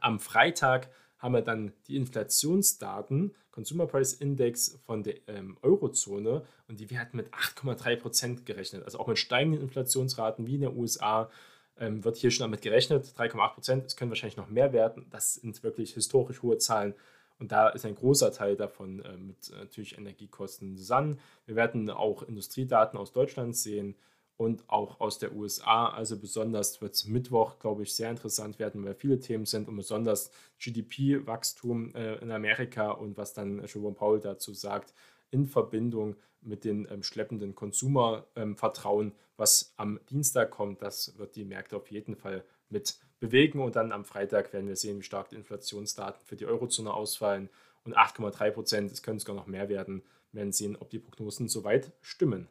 Am 0.00 0.20
Freitag 0.20 0.90
haben 1.18 1.34
wir 1.34 1.42
dann 1.42 1.72
die 1.86 1.96
Inflationsdaten, 1.96 3.34
Consumer 3.50 3.86
Price 3.86 4.12
Index 4.12 4.78
von 4.86 5.02
der 5.02 5.16
ähm, 5.26 5.56
Eurozone 5.62 6.44
und 6.68 6.78
die 6.78 6.90
werden 6.90 7.16
mit 7.16 7.32
8,3 7.32 7.96
Prozent 7.96 8.46
gerechnet. 8.46 8.84
Also 8.84 9.00
auch 9.00 9.08
mit 9.08 9.18
steigenden 9.18 9.62
Inflationsraten 9.62 10.46
wie 10.46 10.54
in 10.54 10.60
den 10.60 10.76
USA 10.76 11.28
ähm, 11.76 12.04
wird 12.04 12.16
hier 12.16 12.30
schon 12.30 12.44
damit 12.44 12.62
gerechnet. 12.62 13.06
3,8 13.16 13.54
Prozent, 13.54 13.86
es 13.86 13.96
können 13.96 14.10
wahrscheinlich 14.12 14.36
noch 14.36 14.48
mehr 14.48 14.72
werden. 14.72 15.06
Das 15.10 15.34
sind 15.34 15.60
wirklich 15.64 15.94
historisch 15.94 16.42
hohe 16.42 16.58
Zahlen. 16.58 16.94
Und 17.40 17.52
da 17.52 17.68
ist 17.68 17.84
ein 17.84 17.94
großer 17.94 18.32
Teil 18.32 18.56
davon 18.56 19.00
äh, 19.00 19.16
mit 19.16 19.50
äh, 19.50 19.58
natürlich 19.58 19.98
Energiekosten 19.98 20.76
zusammen. 20.76 21.18
Wir 21.46 21.56
werden 21.56 21.90
auch 21.90 22.22
Industriedaten 22.22 22.96
aus 22.96 23.12
Deutschland 23.12 23.56
sehen 23.56 23.96
und 24.38 24.64
auch 24.68 25.00
aus 25.00 25.18
der 25.18 25.34
USA. 25.34 25.88
Also 25.88 26.16
besonders 26.18 26.80
wird 26.80 26.94
es 26.94 27.06
Mittwoch, 27.06 27.58
glaube 27.58 27.82
ich, 27.82 27.92
sehr 27.92 28.08
interessant 28.08 28.58
werden, 28.58 28.84
weil 28.84 28.94
viele 28.94 29.18
Themen 29.18 29.44
sind 29.44 29.68
und 29.68 29.76
besonders 29.76 30.30
GDP-Wachstum 30.58 31.94
äh, 31.94 32.14
in 32.16 32.30
Amerika 32.30 32.92
und 32.92 33.18
was 33.18 33.34
dann 33.34 33.62
Jerome 33.66 33.94
Paul 33.94 34.20
dazu 34.20 34.54
sagt, 34.54 34.94
in 35.30 35.46
Verbindung 35.46 36.16
mit 36.40 36.64
dem 36.64 36.86
ähm, 36.88 37.02
schleppenden 37.02 37.56
Konsumervertrauen, 37.56 39.08
ähm, 39.08 39.12
was 39.36 39.74
am 39.76 39.98
Dienstag 40.08 40.52
kommt. 40.52 40.82
Das 40.82 41.18
wird 41.18 41.34
die 41.34 41.44
Märkte 41.44 41.76
auf 41.76 41.90
jeden 41.90 42.14
Fall 42.14 42.44
mit 42.70 42.96
bewegen. 43.18 43.60
Und 43.60 43.74
dann 43.74 43.90
am 43.90 44.04
Freitag 44.04 44.52
werden 44.52 44.68
wir 44.68 44.76
sehen, 44.76 45.00
wie 45.00 45.02
stark 45.02 45.30
die 45.30 45.36
Inflationsdaten 45.36 46.24
für 46.24 46.36
die 46.36 46.46
Eurozone 46.46 46.94
ausfallen. 46.94 47.50
Und 47.84 47.96
8,3 47.96 48.50
Prozent, 48.52 48.92
es 48.92 49.02
können 49.02 49.18
sogar 49.18 49.34
noch 49.34 49.46
mehr 49.46 49.68
werden. 49.68 50.02
Werden 50.30 50.52
sehen, 50.52 50.76
ob 50.78 50.90
die 50.90 51.00
Prognosen 51.00 51.48
soweit 51.48 51.90
stimmen. 52.02 52.48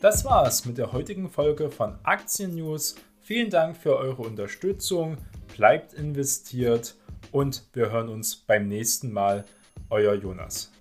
Das 0.00 0.24
war's 0.24 0.64
mit 0.64 0.78
der 0.78 0.92
heutigen 0.92 1.28
Folge 1.28 1.70
von 1.70 1.98
Aktien 2.04 2.54
News. 2.54 2.94
Vielen 3.20 3.50
Dank 3.50 3.76
für 3.76 3.98
eure 3.98 4.22
Unterstützung. 4.22 5.18
Bleibt 5.54 5.92
investiert 5.92 6.94
und 7.32 7.64
wir 7.74 7.90
hören 7.90 8.08
uns 8.08 8.34
beim 8.34 8.66
nächsten 8.66 9.12
Mal. 9.12 9.44
Euer 9.90 10.14
Jonas. 10.14 10.72